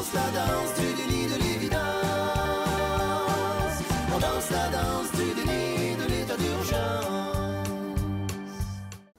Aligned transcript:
danse 0.00 0.14
la 0.14 0.30
danse 0.30 0.74
du 0.80 0.86
déni 0.94 1.26
de 1.26 1.36
l'évidence. 1.42 1.78
On 4.14 4.18
danse 4.18 4.50
la 4.50 4.68
danse 4.70 5.12
du 5.12 5.34
déni 5.34 5.94
de 5.96 6.10
l'état 6.10 6.36
d'urgence. 6.38 7.66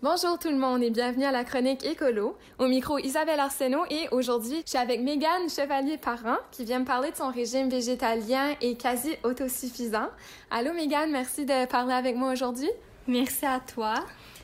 Bonjour 0.02 0.40
tout 0.40 0.50
le 0.50 0.58
monde 0.58 0.82
et 0.82 0.90
bienvenue 0.90 1.26
à 1.26 1.32
la 1.32 1.44
chronique 1.44 1.86
écolo. 1.86 2.36
Au 2.58 2.68
micro 2.68 2.98
Isabelle 2.98 3.40
Arsenault 3.40 3.86
et 3.92 4.08
aujourd'hui, 4.12 4.64
je 4.66 4.70
suis 4.72 4.80
avec 4.80 5.02
Mégane 5.02 5.50
Chevalier-Parent 5.50 6.38
qui 6.52 6.66
vient 6.66 6.80
me 6.80 6.86
parler 6.86 7.12
de 7.12 7.16
son 7.16 7.30
régime 7.30 7.70
végétalien 7.70 8.56
et 8.60 8.76
quasi 8.76 9.12
autosuffisant. 9.24 10.10
Allô 10.50 10.74
Mégane, 10.74 11.12
merci 11.12 11.46
de 11.46 11.68
parler 11.68 11.94
avec 11.94 12.16
moi 12.16 12.32
aujourd'hui. 12.32 12.72
Merci 13.08 13.46
à 13.46 13.60
toi. 13.60 13.94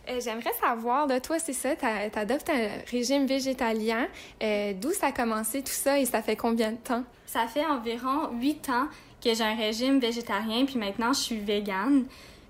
Euh, 0.10 0.20
J'aimerais 0.24 0.54
savoir, 0.60 1.08
de 1.08 1.20
toi, 1.20 1.38
c'est 1.40 1.54
ça, 1.54 1.76
t'adoptes 1.76 2.50
un 2.50 2.70
régime 2.90 3.26
végétalien. 3.26 4.08
Euh, 4.42 4.74
D'où 4.74 4.92
ça 4.92 5.08
a 5.08 5.12
commencé 5.12 5.62
tout 5.62 5.72
ça 5.74 6.00
et 6.00 6.06
ça 6.06 6.22
fait 6.22 6.36
combien 6.36 6.72
de 6.72 6.78
temps? 6.78 7.04
Ça 7.26 7.48
fait 7.48 7.66
environ 7.66 8.32
huit 8.40 8.70
ans 8.70 8.88
que 9.24 9.34
j'ai 9.34 9.44
un 9.44 9.56
régime 9.56 10.00
végétarien, 10.00 10.66
puis 10.66 10.78
maintenant 10.78 11.12
je 11.14 11.20
suis 11.20 11.40
végane. 11.40 12.06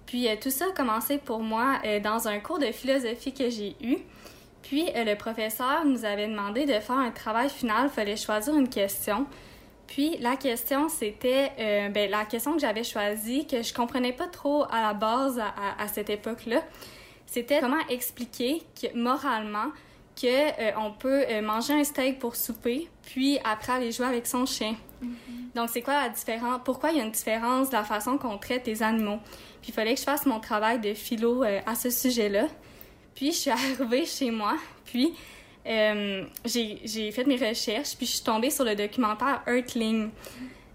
Puis 0.05 0.27
euh, 0.27 0.35
tout 0.39 0.51
ça 0.51 0.65
a 0.65 0.71
commencé 0.71 1.17
pour 1.17 1.39
moi 1.39 1.79
dans 2.03 2.27
un 2.27 2.39
cours 2.39 2.59
de 2.59 2.71
philosophie 2.71 3.33
que 3.33 3.49
j'ai 3.49 3.75
eu. 3.81 3.97
Puis 4.61 4.85
le 4.93 5.15
professeur 5.15 5.85
nous 5.85 6.03
avait 6.03 6.27
demandé 6.27 6.65
de 6.65 6.73
faire 6.73 6.97
un 6.97 7.11
travail 7.11 7.49
final, 7.49 7.85
il 7.85 7.89
fallait 7.89 8.17
choisir 8.17 8.55
une 8.55 8.69
question. 8.69 9.25
Puis 9.87 10.17
la 10.17 10.35
question 10.35 10.89
c'était 10.89 11.51
ben, 11.93 12.11
la 12.11 12.25
question 12.25 12.53
que 12.53 12.59
j'avais 12.59 12.83
choisie 12.83 13.47
que 13.47 13.63
je 13.63 13.73
comprenais 13.73 14.11
pas 14.11 14.27
trop 14.27 14.65
à 14.69 14.81
la 14.81 14.93
base 14.93 15.39
à 15.39 15.87
cette 15.87 16.09
époque-là, 16.09 16.61
c'était 17.27 17.59
comment 17.59 17.85
expliquer 17.89 18.63
que 18.81 18.97
moralement 18.97 19.67
que 20.19 20.25
euh, 20.25 20.71
on 20.77 20.91
peut 20.91 21.25
euh, 21.29 21.41
manger 21.41 21.73
un 21.73 21.83
steak 21.83 22.17
pour 22.17 22.35
souper 22.35 22.89
puis 23.03 23.37
après 23.43 23.73
aller 23.73 23.91
jouer 23.91 24.07
avec 24.07 24.25
son 24.25 24.45
chien. 24.45 24.75
Donc 25.53 25.69
c'est 25.69 25.81
quoi 25.81 25.93
la 26.01 26.09
différence 26.09 26.61
Pourquoi 26.65 26.91
il 26.91 26.97
y 26.97 27.01
a 27.01 27.03
une 27.03 27.11
différence 27.11 27.69
de 27.69 27.73
la 27.73 27.83
façon 27.83 28.17
qu'on 28.17 28.37
traite 28.37 28.65
les 28.65 28.81
animaux? 28.81 29.19
Puis 29.61 29.69
il 29.69 29.73
fallait 29.73 29.93
que 29.93 29.99
je 29.99 30.05
fasse 30.05 30.25
mon 30.25 30.39
travail 30.39 30.79
de 30.79 30.93
philo 30.93 31.43
euh, 31.43 31.59
à 31.65 31.75
ce 31.75 31.89
sujet-là. 31.89 32.47
Puis 33.15 33.31
je 33.31 33.37
suis 33.37 33.51
arrivée 33.51 34.05
chez 34.05 34.31
moi, 34.31 34.55
puis 34.85 35.13
euh, 35.67 36.23
j'ai 36.45 37.11
fait 37.11 37.25
mes 37.25 37.35
recherches, 37.37 37.95
puis 37.95 38.05
je 38.05 38.13
suis 38.13 38.23
tombée 38.23 38.49
sur 38.49 38.65
le 38.65 38.75
documentaire 38.75 39.41
Earthling. 39.47 40.09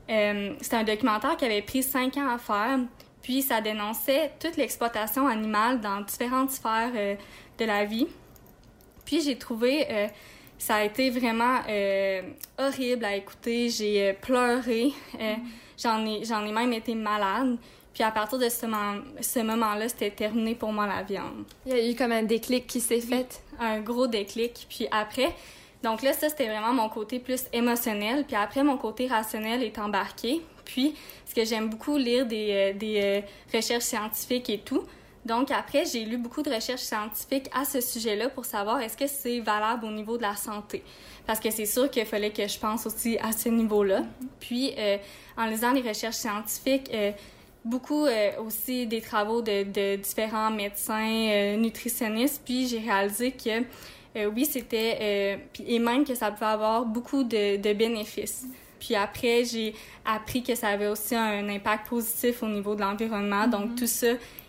C'était 0.08 0.76
un 0.76 0.84
documentaire 0.84 1.36
qui 1.36 1.44
avait 1.46 1.62
pris 1.62 1.82
cinq 1.82 2.16
ans 2.18 2.28
à 2.28 2.38
faire, 2.38 2.80
puis 3.22 3.42
ça 3.42 3.60
dénonçait 3.60 4.32
toute 4.40 4.56
l'exploitation 4.56 5.26
animale 5.26 5.80
dans 5.80 6.00
différentes 6.00 6.50
sphères 6.50 6.90
euh, 6.94 7.14
de 7.58 7.64
la 7.64 7.84
vie. 7.84 8.06
Puis 9.04 9.20
j'ai 9.20 9.36
trouvé, 9.36 9.86
euh, 9.90 10.08
ça 10.58 10.76
a 10.76 10.84
été 10.84 11.10
vraiment 11.10 11.58
euh, 11.68 12.22
horrible 12.58 13.04
à 13.04 13.16
écouter. 13.16 13.68
J'ai 13.68 14.10
euh, 14.10 14.12
pleuré, 14.12 14.92
euh, 15.20 15.34
j'en 15.78 16.04
ai, 16.06 16.24
j'en 16.24 16.44
ai 16.44 16.52
même 16.52 16.72
été 16.72 16.94
malade. 16.94 17.56
Puis 17.92 18.02
à 18.02 18.10
partir 18.10 18.38
de 18.38 18.48
ce, 18.48 18.64
moment, 18.64 19.02
ce 19.20 19.40
moment-là, 19.40 19.88
c'était 19.88 20.10
terminé 20.10 20.54
pour 20.54 20.72
moi 20.72 20.86
la 20.86 21.02
viande 21.02 21.44
Il 21.66 21.76
y 21.76 21.78
a 21.78 21.90
eu 21.90 21.94
comme 21.94 22.12
un 22.12 22.22
déclic 22.22 22.66
qui 22.66 22.80
s'est 22.80 23.00
fait. 23.00 23.42
un 23.60 23.80
gros 23.80 24.06
déclic. 24.06 24.66
Puis 24.68 24.88
après, 24.90 25.34
donc 25.82 26.02
là, 26.02 26.12
ça, 26.12 26.28
c'était 26.28 26.46
vraiment 26.46 26.72
mon 26.72 26.88
côté 26.88 27.18
plus 27.18 27.44
émotionnel. 27.52 28.24
Puis 28.24 28.36
après, 28.36 28.62
mon 28.62 28.78
côté 28.78 29.08
rationnel 29.08 29.62
est 29.62 29.78
embarqué. 29.78 30.40
Puis, 30.64 30.94
ce 31.32 31.40
que 31.40 31.46
j'aime 31.46 31.68
beaucoup 31.70 31.96
lire 31.96 32.26
des, 32.26 32.48
euh, 32.50 32.72
des 32.78 33.00
euh, 33.02 33.20
recherches 33.56 33.84
scientifiques 33.84 34.50
et 34.50 34.58
tout. 34.58 34.82
Donc 35.24 35.50
après, 35.50 35.84
j'ai 35.84 36.04
lu 36.04 36.18
beaucoup 36.18 36.42
de 36.42 36.52
recherches 36.52 36.82
scientifiques 36.82 37.48
à 37.54 37.64
ce 37.64 37.80
sujet-là 37.80 38.28
pour 38.28 38.44
savoir 38.44 38.80
est-ce 38.80 38.96
que 38.96 39.06
c'est 39.06 39.40
valable 39.40 39.86
au 39.86 39.90
niveau 39.90 40.16
de 40.16 40.22
la 40.22 40.34
santé. 40.34 40.82
Parce 41.26 41.38
que 41.38 41.50
c'est 41.50 41.66
sûr 41.66 41.88
qu'il 41.90 42.04
fallait 42.04 42.32
que 42.32 42.46
je 42.46 42.58
pense 42.58 42.86
aussi 42.86 43.16
à 43.18 43.30
ce 43.32 43.48
niveau-là. 43.48 44.02
Puis, 44.40 44.72
euh, 44.76 44.98
en 45.36 45.46
lisant 45.46 45.72
les 45.72 45.80
recherches 45.80 46.16
scientifiques, 46.16 46.90
beaucoup 47.64 48.06
aussi 48.44 48.88
des 48.88 49.00
travaux 49.00 49.40
de, 49.40 49.94
différents 49.96 50.50
médecins, 50.50 51.56
nutritionnistes, 51.56 52.42
puis 52.44 52.66
j'ai 52.66 52.80
réalisé 52.80 53.30
que 53.30 54.26
oui, 54.26 54.44
c'était 54.44 55.40
et 55.64 55.78
même 55.78 56.04
que 56.04 56.16
ça 56.16 56.32
pouvait 56.32 56.46
avoir 56.46 56.84
beaucoup 56.84 57.22
de 57.22 57.72
bénéfices. 57.72 58.44
Puis 58.84 58.96
après, 58.96 59.44
j'ai 59.44 59.74
appris 60.04 60.42
que 60.42 60.56
ça 60.56 60.68
avait 60.68 60.88
aussi 60.88 61.14
un 61.14 61.48
impact 61.48 61.86
positif 61.86 62.42
au 62.42 62.48
niveau 62.48 62.74
de 62.74 62.80
l'environnement. 62.80 63.46
Donc 63.46 63.76
tout 63.76 63.86
ça 63.86 64.08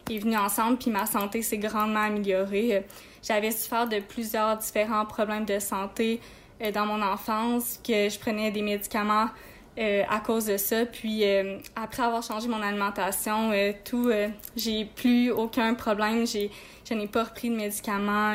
est 0.09 0.17
venu 0.17 0.35
ensemble, 0.35 0.77
puis 0.77 0.89
ma 0.89 1.05
santé 1.05 1.43
s'est 1.43 1.59
grandement 1.59 2.01
améliorée. 2.01 2.83
J'avais 3.21 3.51
souffert 3.51 3.87
de 3.87 3.99
plusieurs 3.99 4.57
différents 4.57 5.05
problèmes 5.05 5.45
de 5.45 5.59
santé 5.59 6.19
euh, 6.61 6.71
dans 6.71 6.85
mon 6.87 7.01
enfance, 7.01 7.79
que 7.85 8.09
je 8.09 8.19
prenais 8.19 8.49
des 8.49 8.63
médicaments 8.63 9.27
euh, 9.77 10.03
à 10.09 10.19
cause 10.19 10.45
de 10.45 10.57
ça. 10.57 10.85
Puis 10.85 11.23
euh, 11.23 11.59
après 11.75 12.03
avoir 12.03 12.23
changé 12.23 12.47
mon 12.47 12.61
alimentation, 12.61 13.51
euh, 13.51 13.71
tout, 13.85 14.11
j'ai 14.55 14.85
plus 14.85 15.31
aucun 15.31 15.75
problème. 15.75 16.25
J'ai, 16.25 16.49
je 16.89 16.95
n'ai 16.95 17.07
pas 17.07 17.23
repris 17.23 17.49
de 17.49 17.55
médicaments. 17.55 18.33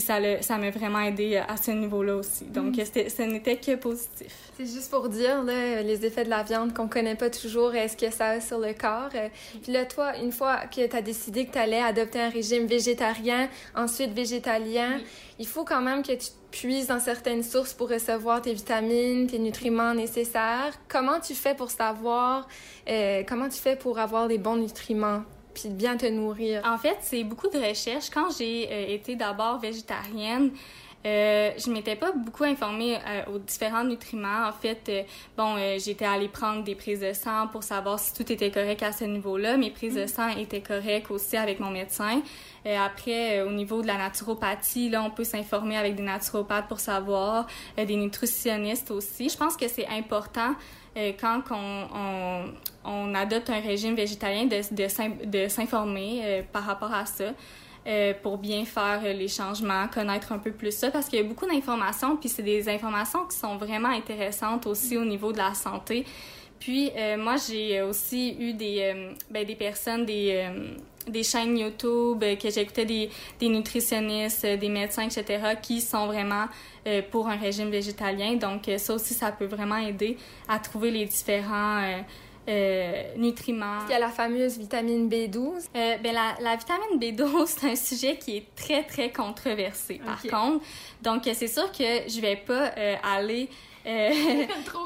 Euh, 0.00 0.36
puis 0.36 0.44
ça 0.44 0.58
m'a 0.58 0.70
vraiment 0.70 1.00
aidé 1.00 1.36
à 1.36 1.56
ce 1.56 1.70
niveau-là 1.70 2.16
aussi. 2.16 2.44
Donc 2.44 2.74
c'était, 2.76 3.08
ce 3.08 3.22
n'était 3.22 3.56
que 3.56 3.76
positif. 3.76 4.32
C'est 4.56 4.66
juste 4.66 4.90
pour 4.90 5.08
dire 5.08 5.42
là, 5.42 5.82
les 5.82 6.06
effets 6.06 6.24
de 6.24 6.30
la 6.30 6.42
viande 6.42 6.74
qu'on 6.74 6.88
connaît 6.88 7.14
pas 7.14 7.30
toujours, 7.30 7.74
est-ce 7.74 7.96
que 7.96 8.10
ça 8.10 8.28
a 8.28 8.40
sur 8.40 8.58
le 8.58 8.72
corps? 8.72 9.10
Euh, 9.14 9.28
Puis 9.62 9.72
là, 9.72 9.84
toi, 9.84 10.16
une 10.18 10.32
fois 10.32 10.66
que 10.66 10.86
tu 10.86 10.96
as 10.96 11.02
décidé 11.02 11.46
que 11.46 11.52
tu 11.52 11.58
allais 11.58 11.80
adopter 11.82 12.20
un 12.20 12.30
régime 12.30 12.66
végétarien, 12.66 13.48
ensuite 13.74 14.12
végétalien, 14.12 15.00
il 15.38 15.46
faut 15.46 15.64
quand 15.64 15.80
même 15.80 16.02
que 16.02 16.12
tu 16.12 16.28
puises 16.50 16.86
dans 16.86 17.00
certaines 17.00 17.42
sources 17.42 17.72
pour 17.72 17.88
recevoir 17.88 18.42
tes 18.42 18.52
vitamines, 18.52 19.26
tes 19.26 19.38
nutriments 19.38 19.94
nécessaires. 19.94 20.72
Comment 20.88 21.18
tu 21.18 21.34
fais 21.34 21.54
pour 21.54 21.70
savoir, 21.70 22.46
euh, 22.88 23.22
comment 23.26 23.48
tu 23.48 23.58
fais 23.58 23.74
pour 23.74 23.98
avoir 23.98 24.28
les 24.28 24.38
bons 24.38 24.56
nutriments, 24.56 25.22
puis 25.54 25.68
de 25.68 25.74
bien 25.74 25.96
te 25.96 26.06
nourrir? 26.06 26.62
En 26.64 26.78
fait, 26.78 26.96
c'est 27.00 27.24
beaucoup 27.24 27.48
de 27.48 27.58
recherches. 27.58 28.10
Quand 28.10 28.30
j'ai 28.36 28.68
euh, 28.70 28.94
été 28.94 29.16
d'abord 29.16 29.58
végétarienne, 29.58 30.50
euh, 31.04 31.50
je 31.58 31.68
m'étais 31.70 31.96
pas 31.96 32.12
beaucoup 32.12 32.44
informée 32.44 32.96
euh, 32.96 33.34
aux 33.34 33.38
différents 33.38 33.82
nutriments. 33.82 34.46
En 34.48 34.52
fait, 34.52 34.82
euh, 34.88 35.02
bon, 35.36 35.56
j'étais 35.78 36.04
allée 36.04 36.28
prendre 36.28 36.62
des 36.62 36.76
prises 36.76 37.00
de 37.00 37.12
sang 37.12 37.48
pour 37.48 37.64
savoir 37.64 37.98
si 37.98 38.14
tout 38.14 38.30
était 38.30 38.50
correct 38.50 38.82
à 38.82 38.92
ce 38.92 39.04
niveau-là. 39.04 39.56
Mes 39.56 39.70
prises 39.70 39.96
de 39.96 40.06
sang 40.06 40.28
étaient 40.28 40.60
correctes 40.60 41.10
aussi 41.10 41.36
avec 41.36 41.58
mon 41.58 41.70
médecin. 41.70 42.22
Après, 42.64 43.42
au 43.42 43.50
niveau 43.50 43.82
de 43.82 43.88
la 43.88 43.98
naturopathie, 43.98 44.88
là, 44.88 45.02
on 45.02 45.10
peut 45.10 45.24
s'informer 45.24 45.76
avec 45.76 45.96
des 45.96 46.04
naturopathes 46.04 46.68
pour 46.68 46.78
savoir, 46.78 47.48
des 47.76 47.96
nutritionnistes 47.96 48.92
aussi. 48.92 49.28
Je 49.28 49.36
pense 49.36 49.56
que 49.56 49.66
c'est 49.66 49.88
important 49.88 50.54
quand 51.20 51.42
on, 51.50 51.88
on, 51.92 52.44
on 52.84 53.14
adopte 53.14 53.50
un 53.50 53.60
régime 53.60 53.94
végétalien 53.94 54.44
de, 54.46 54.60
de, 54.74 54.88
s'in- 54.88 55.16
de 55.24 55.48
s'informer 55.48 56.20
euh, 56.24 56.42
par 56.52 56.64
rapport 56.64 56.92
à 56.92 57.06
ça. 57.06 57.32
euh, 57.84 58.14
pour 58.22 58.38
bien 58.38 58.64
faire 58.64 59.02
les 59.02 59.26
changements, 59.26 59.88
connaître 59.88 60.30
un 60.30 60.38
peu 60.38 60.52
plus 60.52 60.70
ça, 60.70 60.90
parce 60.92 61.08
qu'il 61.08 61.18
y 61.18 61.22
a 61.22 61.24
beaucoup 61.24 61.46
d'informations, 61.46 62.16
puis 62.16 62.28
c'est 62.28 62.44
des 62.44 62.68
informations 62.68 63.24
qui 63.26 63.36
sont 63.36 63.56
vraiment 63.56 63.88
intéressantes 63.88 64.66
aussi 64.68 64.96
au 64.96 65.04
niveau 65.04 65.32
de 65.32 65.38
la 65.38 65.52
santé. 65.54 66.04
Puis 66.60 66.92
euh, 66.96 67.16
moi, 67.16 67.34
j'ai 67.44 67.82
aussi 67.82 68.36
eu 68.38 68.52
des, 68.52 68.94
ben, 69.32 69.44
des 69.44 69.56
personnes, 69.56 70.06
des, 70.06 70.46
des 71.08 71.24
chaînes 71.24 71.58
YouTube, 71.58 72.22
que 72.40 72.50
j'écoutais 72.50 72.84
des, 72.84 73.10
des 73.40 73.48
nutritionnistes, 73.48 74.46
des 74.46 74.68
médecins, 74.68 75.02
etc., 75.08 75.56
qui 75.60 75.80
sont 75.80 76.06
vraiment 76.06 76.46
pour 77.10 77.26
un 77.26 77.36
régime 77.36 77.70
végétalien. 77.70 78.34
Donc 78.34 78.70
ça 78.76 78.94
aussi, 78.94 79.12
ça 79.14 79.32
peut 79.32 79.46
vraiment 79.46 79.78
aider 79.78 80.16
à 80.48 80.60
trouver 80.60 80.92
les 80.92 81.04
différents 81.06 81.82
euh, 82.48 83.02
nutriments. 83.16 83.80
Il 83.88 83.92
y 83.92 83.94
a 83.94 83.98
la 83.98 84.08
fameuse 84.08 84.58
vitamine 84.58 85.08
B12. 85.08 85.66
Euh, 85.74 85.96
ben 85.98 86.12
la, 86.12 86.34
la 86.40 86.56
vitamine 86.56 86.98
B12, 86.98 87.46
c'est 87.46 87.70
un 87.70 87.76
sujet 87.76 88.16
qui 88.16 88.38
est 88.38 88.46
très, 88.54 88.82
très 88.84 89.10
controversé, 89.10 90.00
par 90.04 90.22
contre. 90.22 90.64
Donc, 91.02 91.22
c'est 91.32 91.48
sûr 91.48 91.70
que 91.70 92.08
je 92.08 92.20
vais 92.20 92.36
pas 92.36 92.72
euh, 92.76 92.96
aller 93.02 93.48
euh, 93.86 94.10
Trop 94.64 94.84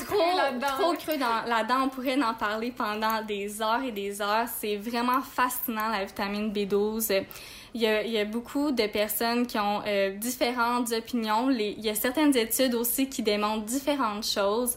creux 0.94 1.18
dans, 1.18 1.48
là-dedans. 1.48 1.84
On 1.84 1.88
pourrait 1.88 2.20
en 2.22 2.34
parler 2.34 2.70
pendant 2.70 3.22
des 3.22 3.60
heures 3.60 3.82
et 3.82 3.92
des 3.92 4.22
heures. 4.22 4.46
C'est 4.58 4.76
vraiment 4.76 5.20
fascinant, 5.20 5.88
la 5.88 6.04
vitamine 6.04 6.52
B12. 6.52 7.12
Euh, 7.12 7.20
Il 7.74 7.82
y 7.82 7.86
a, 7.86 8.02
il 8.02 8.10
y 8.10 8.18
a 8.18 8.24
beaucoup 8.24 8.70
de 8.70 8.86
personnes 8.86 9.46
qui 9.46 9.58
ont 9.58 9.82
euh, 9.86 10.16
différentes 10.16 10.92
opinions. 10.92 11.48
Les, 11.48 11.74
il 11.76 11.84
y 11.84 11.90
a 11.90 11.94
certaines 11.94 12.34
études 12.36 12.74
aussi 12.74 13.08
qui 13.08 13.22
démontrent 13.22 13.66
différentes 13.66 14.26
choses. 14.26 14.76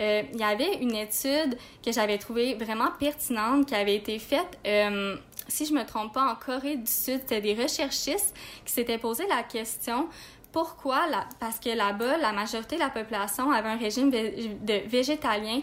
Euh, 0.00 0.22
il 0.32 0.40
y 0.40 0.44
avait 0.44 0.76
une 0.80 0.94
étude 0.94 1.58
que 1.84 1.92
j'avais 1.92 2.18
trouvée 2.18 2.54
vraiment 2.54 2.90
pertinente 2.98 3.66
qui 3.66 3.74
avait 3.74 3.96
été 3.96 4.18
faite, 4.18 4.58
euh, 4.66 5.16
si 5.46 5.66
je 5.66 5.74
me 5.74 5.84
trompe 5.84 6.14
pas, 6.14 6.32
en 6.32 6.34
Corée 6.34 6.76
du 6.76 6.90
Sud. 6.90 7.20
C'était 7.20 7.40
des 7.40 7.54
recherchistes 7.54 8.34
qui 8.64 8.72
s'étaient 8.72 8.98
posé 8.98 9.26
la 9.28 9.42
question 9.42 10.08
pourquoi 10.52 11.02
parce 11.38 11.60
que 11.60 11.68
là-bas 11.68 12.16
la 12.16 12.32
majorité 12.32 12.74
de 12.74 12.80
la 12.80 12.88
population 12.88 13.52
avait 13.52 13.68
un 13.68 13.76
régime 13.76 14.10
de 14.10 14.88
végétalien 14.88 15.60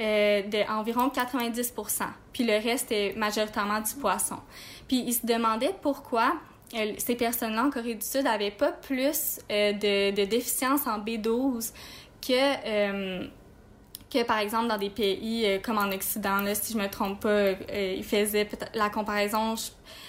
euh, 0.00 0.42
de 0.42 0.68
environ 0.68 1.06
90%, 1.06 2.02
puis 2.32 2.42
le 2.42 2.54
reste 2.54 2.90
est 2.90 3.14
majoritairement 3.16 3.80
du 3.80 3.94
poisson. 3.94 4.38
Puis 4.88 5.04
ils 5.06 5.14
se 5.14 5.24
demandaient 5.24 5.74
pourquoi 5.82 6.32
euh, 6.74 6.94
ces 6.98 7.14
personnes-là 7.14 7.66
en 7.66 7.70
Corée 7.70 7.94
du 7.94 8.04
Sud 8.04 8.26
avaient 8.26 8.50
pas 8.50 8.72
plus 8.72 9.38
de, 9.48 10.10
de 10.10 10.24
déficience 10.24 10.84
en 10.88 10.98
B12 10.98 11.72
que 12.20 13.28
que 14.14 14.22
par 14.22 14.38
exemple 14.38 14.68
dans 14.68 14.78
des 14.78 14.90
pays 14.90 15.44
euh, 15.44 15.58
comme 15.58 15.78
en 15.78 15.90
Occident, 15.90 16.36
là, 16.38 16.54
si 16.54 16.72
je 16.72 16.78
me 16.78 16.88
trompe 16.88 17.20
pas, 17.20 17.28
euh, 17.28 17.94
ils 17.96 18.04
faisaient 18.04 18.48
la 18.74 18.88
comparaison 18.88 19.54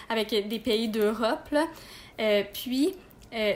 avec 0.09 0.29
des 0.29 0.59
pays 0.59 0.87
d'Europe. 0.87 1.53
Euh, 2.19 2.43
puis 2.53 2.93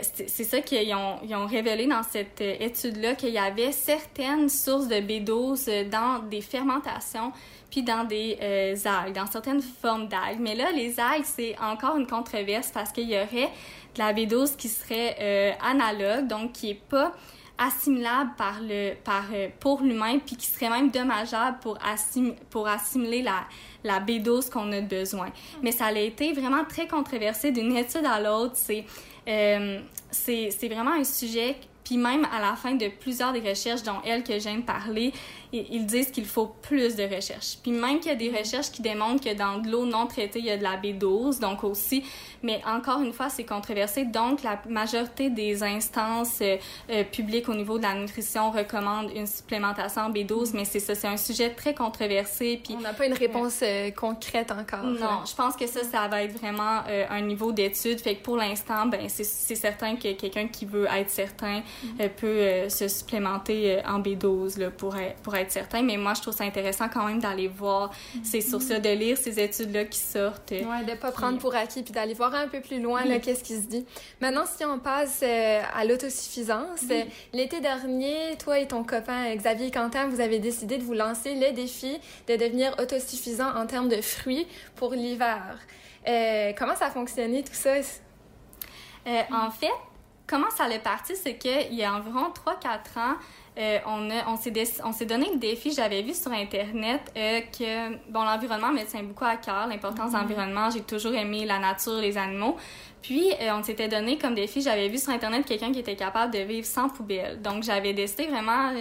c'est 0.01 0.43
ça 0.43 0.59
qu'ils 0.59 0.93
ont, 0.93 1.19
ils 1.23 1.33
ont 1.35 1.45
révélé 1.45 1.87
dans 1.87 2.03
cette 2.03 2.41
étude-là 2.41 3.15
qu'il 3.15 3.29
y 3.29 3.37
avait 3.37 3.71
certaines 3.71 4.49
sources 4.49 4.89
de 4.89 4.95
B12 4.95 5.87
dans 5.87 6.19
des 6.27 6.41
fermentations 6.41 7.31
puis 7.71 7.83
dans 7.83 8.03
des 8.03 8.37
algues, 8.83 9.13
dans 9.13 9.27
certaines 9.27 9.61
formes 9.61 10.09
d'algues. 10.09 10.39
Mais 10.41 10.55
là, 10.55 10.71
les 10.71 10.99
algues, 10.99 11.23
c'est 11.23 11.55
encore 11.61 11.95
une 11.95 12.07
controverse 12.07 12.71
parce 12.73 12.91
qu'il 12.91 13.09
y 13.09 13.15
aurait 13.15 13.51
de 13.95 13.99
la 13.99 14.11
B12 14.11 14.57
qui 14.57 14.67
serait 14.67 15.57
analogue, 15.61 16.27
donc 16.27 16.51
qui 16.51 16.71
est 16.71 16.81
pas 16.89 17.13
assimilable 17.59 18.31
par 18.38 18.61
le, 18.61 18.94
par, 19.03 19.25
euh, 19.33 19.50
pour 19.59 19.81
l'humain, 19.81 20.17
puis 20.25 20.35
qui 20.35 20.47
serait 20.47 20.69
même 20.69 20.89
dommageable 20.89 21.57
pour, 21.61 21.77
assim, 21.85 22.33
pour 22.50 22.67
assimiler 22.67 23.21
la, 23.21 23.41
la 23.83 24.00
B12 24.00 24.50
qu'on 24.50 24.71
a 24.71 24.81
besoin. 24.81 25.27
Mais 25.61 25.71
ça 25.71 25.88
a 25.88 25.91
été 25.91 26.33
vraiment 26.33 26.63
très 26.63 26.88
controversé 26.88 27.51
d'une 27.51 27.75
étude 27.75 28.06
à 28.06 28.19
l'autre. 28.21 28.53
C'est 28.56 28.85
euh, 29.27 29.81
c'est 30.11 30.67
vraiment 30.69 30.94
un 30.94 31.03
sujet 31.03 31.56
puis 31.89 31.97
même 31.97 32.27
à 32.31 32.39
la 32.39 32.56
fin 32.56 32.75
de 32.75 32.88
plusieurs 32.88 33.33
des 33.33 33.39
recherches, 33.39 33.81
dont 33.81 34.00
elle 34.06 34.23
que 34.23 34.38
j'aime 34.38 34.61
parler, 34.61 35.11
ils 35.51 35.88
disent 35.88 36.11
qu'il 36.11 36.25
faut 36.25 36.45
plus 36.45 36.95
de 36.95 37.01
recherches. 37.01 37.57
Puis 37.63 37.71
même 37.71 38.00
qu'il 38.00 38.11
y 38.11 38.13
a 38.13 38.15
des 38.15 38.29
recherches 38.29 38.69
qui 38.69 38.83
démontrent 38.83 39.23
que 39.23 39.33
dans 39.33 39.57
de 39.57 39.71
l'eau 39.71 39.85
non 39.88 40.06
traitée, 40.06 40.38
il 40.38 40.45
y 40.45 40.51
a 40.51 40.57
de 40.57 40.61
la 40.61 40.77
B12, 40.77 41.39
donc 41.39 41.63
aussi, 41.63 42.03
mais 42.44 42.62
encore 42.65 43.01
une 43.01 43.13
fois, 43.13 43.30
c'est 43.30 43.44
controversé. 43.44 44.06
Donc, 44.06 44.44
la 44.44 44.62
majorité 44.68 45.30
des 45.30 45.63
instances 45.63 46.39
euh, 46.41 46.57
euh, 46.89 47.03
publiques 47.03 47.50
au 47.50 47.56
niveau 47.56 47.77
de 47.77 47.83
la 47.83 47.94
nutrition 47.94 48.51
recommandent 48.51 49.12
une 49.15 49.27
supplémentation 49.27 50.03
en 50.03 50.12
B12, 50.12 50.51
mais 50.53 50.65
c'est 50.65 50.80
ça, 50.80 50.95
c'est 50.95 51.07
un 51.07 51.18
sujet 51.18 51.50
très 51.51 51.74
controversé. 51.74 52.62
Puis, 52.63 52.75
On 52.77 52.81
n'a 52.81 52.94
pas 52.94 53.06
une 53.06 53.13
réponse 53.13 53.59
euh, 53.62 53.91
concrète 53.91 54.51
encore. 54.51 54.83
Non, 54.83 55.24
je 55.30 55.36
pense 55.36 55.56
que 55.56 55.68
ça, 55.68 55.83
ça 55.83 56.07
va 56.07 56.24
être 56.24 56.38
vraiment 56.38 56.81
un 57.09 57.21
niveau 57.21 57.51
d'étude. 57.51 58.00
Fait 58.00 58.15
que 58.15 58.24
pour 58.24 58.38
l'instant, 58.38 58.85
ben, 58.85 59.07
c'est 59.09 59.56
certain 59.56 59.95
que 59.95 60.13
quelqu'un 60.13 60.47
qui 60.47 60.65
veut 60.65 60.85
être 60.85 61.09
certain 61.09 61.62
mm-hmm. 61.62 62.09
peut 62.09 62.69
se 62.69 62.88
supplémenter 62.88 63.81
en 63.85 64.00
B12 64.00 64.59
là, 64.59 64.71
pour, 64.71 64.95
pour 65.24 65.35
être 65.35 65.51
certain, 65.51 65.81
mais 65.81 65.97
moi, 65.97 66.13
je 66.13 66.21
trouve 66.21 66.33
ça 66.33 66.44
intéressant 66.44 66.88
quand 66.89 67.06
même 67.06 67.19
d'aller 67.19 67.47
voir 67.47 67.92
ces 68.24 68.42
sources-là, 68.42 68.80
de 68.80 68.89
lire 68.89 69.18
ces 69.18 69.39
études-là 69.39 69.85
qui 69.85 70.00
sortent. 70.00 70.51
Oui, 70.51 70.85
de 70.85 70.95
pas 70.95 71.12
prendre 71.12 71.38
pour 71.39 71.56
acquis, 71.56 71.83
puis 71.83 71.94
d'aller 71.94 72.13
voir 72.13 72.28
un 72.37 72.47
peu 72.47 72.61
plus 72.61 72.81
loin, 72.81 73.03
là, 73.05 73.19
qu'est-ce 73.19 73.43
qui 73.43 73.55
se 73.55 73.67
dit. 73.67 73.85
Maintenant, 74.21 74.45
si 74.45 74.63
on 74.65 74.79
passe 74.79 75.21
euh, 75.23 75.61
à 75.73 75.85
l'autosuffisance, 75.85 76.81
euh, 76.91 77.03
l'été 77.33 77.59
dernier, 77.59 78.37
toi 78.37 78.59
et 78.59 78.67
ton 78.67 78.83
copain 78.83 79.35
Xavier 79.35 79.71
Quentin, 79.71 80.07
vous 80.07 80.21
avez 80.21 80.39
décidé 80.39 80.77
de 80.77 80.83
vous 80.83 80.93
lancer 80.93 81.35
le 81.35 81.51
défi 81.53 81.99
de 82.27 82.35
devenir 82.35 82.75
autosuffisant 82.79 83.55
en 83.55 83.65
termes 83.65 83.89
de 83.89 84.01
fruits 84.01 84.47
pour 84.75 84.93
l'hiver. 84.93 85.59
Euh, 86.07 86.53
comment 86.57 86.75
ça 86.75 86.87
a 86.87 86.91
fonctionné, 86.91 87.43
tout 87.43 87.53
ça? 87.53 87.75
en 89.31 89.49
fait, 89.49 89.71
comment 90.27 90.49
ça 90.55 90.65
allait 90.65 90.79
parti, 90.79 91.15
c'est 91.15 91.35
qu'il 91.35 91.73
y 91.73 91.83
a 91.83 91.93
environ 91.93 92.31
3-4 92.45 92.99
ans, 92.99 93.15
euh, 93.57 93.79
on, 93.85 94.09
on 94.27 94.91
s'est 94.93 95.05
donné 95.05 95.29
le 95.33 95.37
défi, 95.37 95.71
j'avais 95.71 96.01
vu 96.01 96.13
sur 96.13 96.31
Internet 96.31 97.01
euh, 97.17 97.41
que 97.41 97.97
bon, 98.09 98.23
l'environnement 98.23 98.71
me 98.71 98.83
tient 98.85 99.03
beaucoup 99.03 99.25
à 99.25 99.35
cœur, 99.35 99.67
l'importance 99.67 100.11
de 100.11 100.17
mm-hmm. 100.17 100.21
l'environnement. 100.21 100.69
J'ai 100.69 100.81
toujours 100.81 101.13
aimé 101.13 101.45
la 101.45 101.59
nature, 101.59 101.97
les 101.97 102.17
animaux. 102.17 102.55
Puis, 103.01 103.31
euh, 103.41 103.57
on 103.57 103.63
s'était 103.63 103.87
donné 103.87 104.17
comme 104.17 104.35
défi, 104.35 104.61
j'avais 104.61 104.87
vu 104.87 104.97
sur 104.97 105.09
Internet 105.09 105.45
quelqu'un 105.45 105.71
qui 105.71 105.79
était 105.79 105.95
capable 105.95 106.33
de 106.33 106.39
vivre 106.39 106.65
sans 106.65 106.89
poubelle. 106.89 107.41
Donc, 107.41 107.63
j'avais 107.63 107.93
décidé 107.93 108.27
vraiment, 108.27 108.71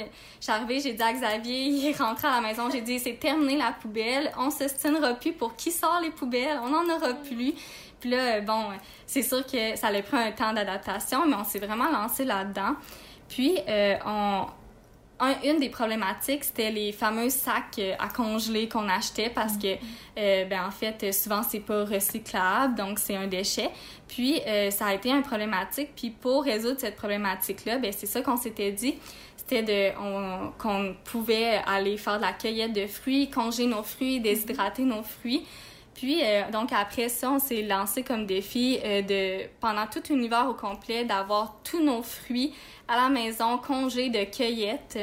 arrivée, 0.48 0.80
j'ai 0.80 0.92
dit 0.92 1.02
à 1.02 1.12
Xavier, 1.12 1.64
il 1.66 1.86
est 1.86 1.96
rentré 1.96 2.28
à 2.28 2.40
la 2.40 2.40
maison, 2.40 2.68
j'ai 2.70 2.80
dit, 2.80 2.98
c'est 2.98 3.18
terminé 3.18 3.56
la 3.56 3.72
poubelle, 3.72 4.32
on 4.36 4.50
se 4.50 4.64
tiendra 4.64 5.14
plus 5.14 5.32
pour 5.32 5.54
qui 5.56 5.70
sort 5.70 6.00
les 6.02 6.10
poubelles, 6.10 6.58
on 6.62 6.68
n'en 6.68 6.94
aura 6.94 7.14
plus. 7.14 7.54
Puis 8.00 8.10
là, 8.10 8.40
bon, 8.40 8.66
c'est 9.06 9.22
sûr 9.22 9.44
que 9.44 9.76
ça 9.76 9.88
allait 9.88 10.02
prendre 10.02 10.24
un 10.24 10.32
temps 10.32 10.52
d'adaptation, 10.52 11.26
mais 11.26 11.34
on 11.34 11.44
s'est 11.44 11.58
vraiment 11.58 11.90
lancé 11.90 12.24
là-dedans. 12.24 12.74
Puis, 13.28 13.56
on, 14.06 14.46
une 15.44 15.58
des 15.58 15.68
problématiques, 15.68 16.44
c'était 16.44 16.70
les 16.70 16.92
fameux 16.92 17.30
sacs 17.30 17.78
euh, 17.78 17.94
à 17.98 18.08
congeler 18.08 18.68
qu'on 18.68 18.88
achetait 18.88 19.30
parce 19.30 19.56
que, 19.56 19.74
euh, 20.18 20.44
ben, 20.44 20.64
en 20.66 20.70
fait, 20.70 21.12
souvent, 21.12 21.42
c'est 21.42 21.60
pas 21.60 21.84
recyclable, 21.84 22.74
donc 22.74 22.98
c'est 22.98 23.16
un 23.16 23.26
déchet. 23.26 23.70
Puis, 24.06 24.40
euh, 24.46 24.70
ça 24.70 24.86
a 24.86 24.94
été 24.94 25.10
un 25.10 25.22
problématique. 25.22 25.90
Puis, 25.96 26.10
pour 26.10 26.44
résoudre 26.44 26.78
cette 26.78 26.96
problématique-là, 26.96 27.78
ben, 27.78 27.92
c'est 27.96 28.06
ça 28.06 28.22
qu'on 28.22 28.36
s'était 28.36 28.72
dit. 28.72 28.94
C'était 29.36 29.62
de, 29.62 30.58
qu'on 30.58 30.94
pouvait 31.04 31.62
aller 31.66 31.96
faire 31.96 32.18
de 32.18 32.22
la 32.22 32.32
cueillette 32.32 32.74
de 32.74 32.86
fruits, 32.86 33.30
congeler 33.30 33.66
nos 33.66 33.82
fruits, 33.82 34.20
déshydrater 34.20 34.82
nos 34.82 35.02
fruits. 35.02 35.46
Puis, 35.94 36.20
donc, 36.52 36.72
après 36.72 37.08
ça, 37.08 37.30
on 37.30 37.38
s'est 37.38 37.62
lancé 37.62 38.02
comme 38.02 38.24
défi 38.24 38.78
de, 38.78 39.46
pendant 39.60 39.86
tout 39.86 40.02
l'univers 40.10 40.46
au 40.48 40.54
complet, 40.54 41.04
d'avoir 41.04 41.56
tous 41.64 41.82
nos 41.82 42.02
fruits 42.02 42.54
à 42.86 42.96
la 42.96 43.08
maison, 43.08 43.58
congé 43.58 44.08
de 44.08 44.24
cueillette. 44.24 44.98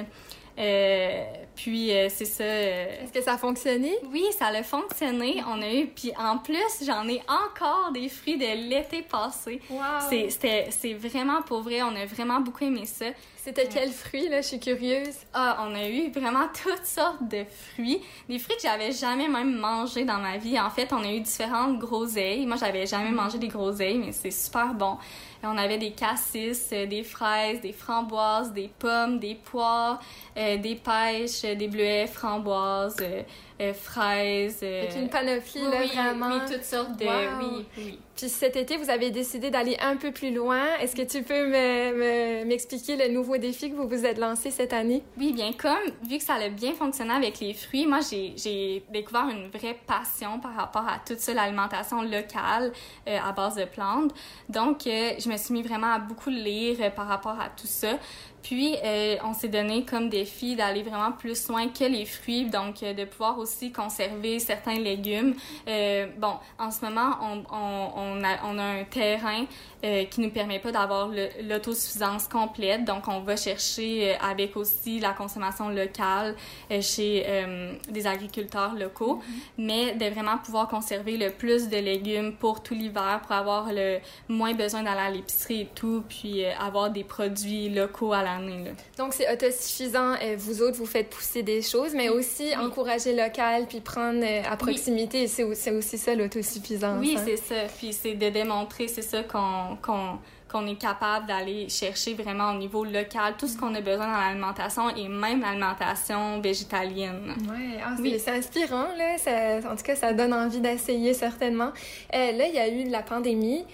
Euh, 0.58 1.24
puis 1.56 1.92
euh, 1.92 2.08
c'est 2.10 2.26
ça. 2.26 2.44
Euh, 2.44 3.04
Est-ce 3.04 3.12
que 3.12 3.22
ça 3.22 3.34
a 3.34 3.38
fonctionné? 3.38 3.94
Oui, 4.12 4.26
ça 4.38 4.48
a 4.48 4.64
fonctionné. 4.64 5.44
On 5.48 5.62
a 5.62 5.74
eu, 5.74 5.88
puis 5.88 6.14
en 6.18 6.38
plus, 6.38 6.86
j'en 6.86 7.08
ai 7.08 7.22
encore 7.28 7.92
des 7.92 8.08
fruits 8.08 8.38
de 8.38 8.70
l'été 8.70 9.02
passé. 9.02 9.62
Wow. 9.70 9.82
C'est 10.10 10.94
vraiment 10.94 11.42
pour 11.42 11.62
vrai. 11.62 11.82
On 11.82 11.96
a 11.96 12.06
vraiment 12.06 12.40
beaucoup 12.40 12.64
aimé 12.64 12.86
ça. 12.86 13.08
C'était 13.46 13.68
quels 13.68 13.92
fruits, 13.92 14.28
là? 14.28 14.42
Je 14.42 14.48
suis 14.48 14.60
curieuse. 14.60 15.18
Ah, 15.32 15.64
on 15.70 15.76
a 15.76 15.88
eu 15.88 16.10
vraiment 16.10 16.48
toutes 16.64 16.84
sortes 16.84 17.30
de 17.30 17.44
fruits. 17.44 18.02
Des 18.28 18.40
fruits 18.40 18.56
que 18.56 18.64
j'avais 18.64 18.92
jamais 18.92 19.28
même 19.28 19.56
mangé 19.56 20.04
dans 20.04 20.18
ma 20.18 20.38
vie. 20.38 20.60
En 20.60 20.72
fait, 20.72 20.92
on 20.92 21.04
a 21.04 21.12
eu 21.12 21.20
différentes 21.20 21.78
groseilles. 21.78 22.48
Moi, 22.48 22.58
j'avais 22.58 22.88
jamais 22.88 23.12
mm. 23.12 23.16
mangé 23.16 23.38
des 23.38 23.48
groseilles, 23.48 24.00
mais 24.00 24.14
c'est 24.14 24.32
super 24.32 24.74
bon. 24.74 24.98
On 25.44 25.60
avait 25.60 25.78
des 25.78 25.92
cassis, 25.92 26.70
euh, 26.74 26.88
des 26.88 27.04
fraises, 27.04 27.62
des 27.62 27.72
framboises, 27.72 28.52
des 28.52 28.68
pommes, 28.80 29.20
des 29.20 29.36
poires, 29.36 30.02
euh, 30.38 30.58
des 30.58 30.74
pêches, 30.74 31.44
des 31.44 31.68
bleuets, 31.68 32.08
framboises, 32.08 32.98
euh, 33.02 33.22
fraises. 33.74 34.58
C'est 34.60 35.00
une 35.00 35.10
panoplie, 35.10 35.62
là, 35.62 35.86
vraiment. 35.86 36.36
Oui, 36.36 36.42
toutes 36.52 36.64
sortes 36.64 36.98
de... 36.98 37.06
Oui, 37.06 37.66
oui. 37.78 38.00
Puis 38.16 38.30
cet 38.30 38.56
été, 38.56 38.78
vous 38.78 38.90
avez 38.90 39.12
décidé 39.12 39.50
d'aller 39.50 39.76
un 39.82 39.98
peu 39.98 40.12
plus 40.12 40.34
loin. 40.34 40.64
Est-ce 40.80 40.96
que 40.96 41.02
tu 41.02 41.22
peux 41.22 42.46
m'expliquer 42.46 42.96
le 42.96 43.14
nouveau 43.14 43.36
défi 43.36 43.70
que 43.70 43.76
vous 43.76 43.90
vous 43.90 44.06
êtes 44.06 44.18
lancé 44.18 44.52
cette 44.52 44.72
année? 44.72 45.04
Oui, 45.18 45.34
bien 45.34 45.52
comme, 45.52 45.92
vu 46.08 46.18
que 46.18 46.24
ça 46.24 46.36
a 46.36 46.48
bien 46.48 46.74
fonctionné 46.74 47.14
avec 47.14 47.42
les 47.42 47.54
fruits, 47.54 47.86
moi, 47.86 48.00
j'ai 48.02 48.84
découvert 48.90 49.28
une 49.28 49.50
vraie 49.50 49.78
passion 49.86 50.40
par 50.40 50.56
rapport 50.56 50.88
à 50.88 51.00
toute 51.06 51.20
ça, 51.20 51.34
l'alimentation 51.34 52.02
locale 52.02 52.72
à 53.06 53.32
base 53.34 53.56
de 53.56 53.66
plantes. 53.66 54.14
Donc, 54.48 54.84
je 54.86 55.30
me 55.30 55.36
suis 55.36 55.54
mis 55.54 55.62
vraiment 55.62 55.94
à 55.94 56.00
beaucoup 56.00 56.30
lire 56.30 56.94
par 56.94 57.08
rapport 57.08 57.38
à 57.40 57.50
tout 57.50 57.68
ça. 57.68 58.00
Puis, 58.46 58.76
euh, 58.84 59.16
on 59.24 59.34
s'est 59.34 59.48
donné 59.48 59.86
comme 59.86 60.08
défi 60.08 60.56
d'aller 60.56 60.84
vraiment 60.84 61.12
plus 61.12 61.48
loin 61.50 61.68
que 61.68 61.84
les 61.84 62.06
fruits, 62.06 62.46
donc 62.46 62.84
euh, 62.84 62.94
de 62.94 63.04
pouvoir 63.06 63.40
aussi 63.40 63.72
conserver 63.72 64.38
certains 64.38 64.78
légumes. 64.78 65.34
Euh, 65.68 66.06
bon, 66.16 66.34
en 66.60 66.70
ce 66.70 66.86
moment, 66.86 67.18
on, 67.24 67.44
on, 67.52 67.92
on, 67.96 68.24
a, 68.24 68.38
on 68.46 68.60
a 68.60 68.64
un 68.64 68.84
terrain 68.84 69.46
euh, 69.86 70.06
qui 70.06 70.22
nous 70.22 70.30
permet 70.30 70.60
pas 70.60 70.72
d'avoir 70.72 71.10
l'autosuffisance 71.44 72.28
complète, 72.28 72.86
donc 72.86 73.08
on 73.08 73.22
va 73.22 73.36
chercher 73.36 74.12
euh, 74.12 74.18
avec 74.22 74.58
aussi 74.58 75.00
la 75.00 75.14
consommation 75.14 75.70
locale 75.70 76.36
chez 76.82 77.26
des 77.90 78.08
agriculteurs 78.08 78.76
locaux, 78.76 79.16
mm-hmm. 79.16 79.52
mais 79.58 79.94
de 79.94 80.06
vraiment 80.14 80.38
pouvoir 80.38 80.68
conserver 80.68 81.18
le 81.18 81.32
plus 81.32 81.70
de 81.70 81.78
légumes 81.78 82.34
pour 82.34 82.62
tout 82.62 82.74
l'hiver, 82.74 83.22
pour 83.24 83.32
avoir 83.32 83.72
le 83.72 84.00
moins 84.28 84.54
besoin 84.54 84.84
d'aller 84.84 85.02
à 85.02 85.10
l'épicerie 85.10 85.62
et 85.62 85.70
tout, 85.74 86.04
puis 86.08 86.46
avoir 86.46 86.90
des 86.90 87.04
produits 87.04 87.70
locaux 87.70 88.14
à 88.14 88.24
la 88.24 88.36
donc, 88.98 89.14
c'est 89.14 89.32
autosuffisant. 89.32 90.16
vous 90.38 90.62
autres, 90.62 90.78
vous 90.78 90.86
faites 90.86 91.10
pousser 91.10 91.44
des 91.44 91.62
choses, 91.62 91.94
mais 91.94 92.10
aussi 92.10 92.56
encourager 92.56 93.16
local 93.16 93.66
puis 93.68 93.80
prendre 93.80 94.24
euh, 94.24 94.42
à 94.46 94.58
proximité. 94.58 95.28
C'est 95.28 95.44
aussi 95.44 95.98
ça, 95.98 96.16
l'autosuffisance. 96.16 97.00
Oui, 97.00 97.16
hein. 97.18 97.22
c'est 97.26 97.38
ça. 97.38 97.56
Puis 97.78 97.94
c'est 97.94 98.14
de 98.14 98.30
démontrer, 98.30 98.88
c'est 98.88 99.02
ça 99.02 99.24
qu'on 99.24 99.75
qu'on 99.82 100.68
est 100.68 100.80
capable 100.80 101.28
d'aller 101.28 101.68
chercher 101.70 102.14
vraiment 102.14 102.52
au 102.52 102.58
niveau 102.58 102.84
local 102.84 103.36
tout 103.38 103.48
ce 103.48 103.58
qu'on 103.58 103.74
a 103.76 103.82
besoin 103.82 104.08
dans 104.08 104.20
l'alimentation 104.20 104.90
et 104.96 105.08
même 105.08 105.42
l'alimentation 105.42 106.40
végétalienne. 106.42 107.34
Ouais, 107.50 107.80
ah, 107.84 107.96
oui, 108.00 108.18
c'est 108.20 108.32
inspirant, 108.32 108.88
là. 108.98 109.16
en 109.72 109.76
tout 109.76 109.84
cas, 109.84 109.96
ça 109.96 110.14
donne 110.14 110.34
envie 110.34 110.62
d'essayer 110.62 111.14
certainement. 111.14 111.72
Euh, 112.14 112.32
là, 112.32 112.48
il 112.48 112.56
y 112.56 112.60
a 112.60 112.68
eu 112.68 112.90
la 112.90 113.02
pandémie. 113.02 113.66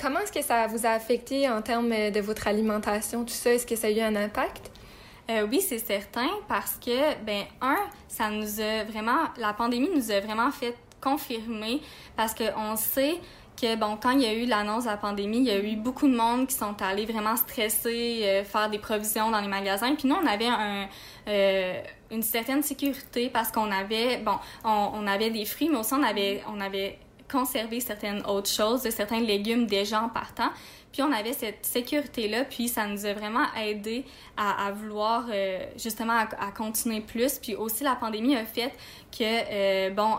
comment 0.00 0.20
est-ce 0.20 0.32
que 0.32 0.42
ça 0.42 0.66
vous 0.66 0.86
a 0.86 0.90
affecté 0.90 1.48
en 1.48 1.62
termes 1.62 1.90
de 1.90 2.20
votre 2.20 2.46
alimentation, 2.46 3.24
tout 3.24 3.34
ça? 3.34 3.52
Est-ce 3.52 3.66
que 3.66 3.76
ça 3.76 3.86
a 3.86 3.90
eu 3.90 4.00
un 4.00 4.16
impact? 4.16 4.70
Euh, 5.28 5.46
oui, 5.50 5.60
c'est 5.60 5.78
certain 5.78 6.28
parce 6.48 6.76
que, 6.76 7.14
ben, 7.24 7.44
un, 7.60 7.78
ça 8.06 8.30
nous 8.30 8.60
a 8.60 8.84
vraiment, 8.84 9.18
la 9.38 9.52
pandémie 9.52 9.90
nous 9.92 10.10
a 10.12 10.20
vraiment 10.20 10.50
fait 10.52 10.76
confirmer 11.00 11.80
parce 12.16 12.34
qu'on 12.34 12.76
sait 12.76 13.16
que, 13.56 13.76
bon, 13.76 13.96
quand 14.00 14.10
il 14.10 14.22
y 14.22 14.26
a 14.26 14.34
eu 14.34 14.46
l'annonce 14.46 14.84
de 14.84 14.90
la 14.90 14.96
pandémie, 14.96 15.38
il 15.38 15.44
y 15.44 15.50
a 15.50 15.58
eu 15.58 15.76
beaucoup 15.76 16.06
de 16.08 16.16
monde 16.16 16.46
qui 16.46 16.54
sont 16.54 16.80
allés 16.82 17.06
vraiment 17.06 17.36
stressés, 17.36 18.20
euh, 18.24 18.44
faire 18.44 18.70
des 18.70 18.78
provisions 18.78 19.30
dans 19.30 19.40
les 19.40 19.48
magasins. 19.48 19.94
Puis 19.94 20.08
nous, 20.08 20.14
on 20.14 20.26
avait 20.26 20.46
un, 20.46 20.86
euh, 21.28 21.80
une 22.10 22.22
certaine 22.22 22.62
sécurité 22.62 23.28
parce 23.28 23.50
qu'on 23.50 23.70
avait, 23.70 24.18
bon, 24.18 24.36
on, 24.64 24.90
on, 24.94 25.06
avait 25.06 25.30
des 25.30 25.44
fruits, 25.44 25.68
mais 25.68 25.78
aussi 25.78 25.94
on 25.94 26.02
avait, 26.02 26.42
on 26.48 26.60
avait 26.60 26.98
conservé 27.30 27.80
certaines 27.80 28.24
autres 28.26 28.50
choses, 28.50 28.88
certains 28.90 29.20
légumes 29.20 29.66
déjà 29.66 30.02
en 30.02 30.08
partant. 30.08 30.50
Puis 30.96 31.04
on 31.06 31.12
avait 31.12 31.34
cette 31.34 31.66
sécurité-là, 31.66 32.44
puis 32.44 32.68
ça 32.68 32.86
nous 32.86 33.04
a 33.04 33.12
vraiment 33.12 33.44
aidé 33.54 34.06
à, 34.34 34.72
vouloir 34.72 35.26
euh, 35.30 35.58
justement 35.76 36.14
à, 36.14 36.50
continuer 36.52 37.02
plus. 37.02 37.38
Puis 37.38 37.54
aussi 37.54 37.84
la 37.84 37.96
pandémie 37.96 38.34
a 38.34 38.46
fait 38.46 38.72
que, 39.12 39.20
euh, 39.22 39.90
bon, 39.90 40.16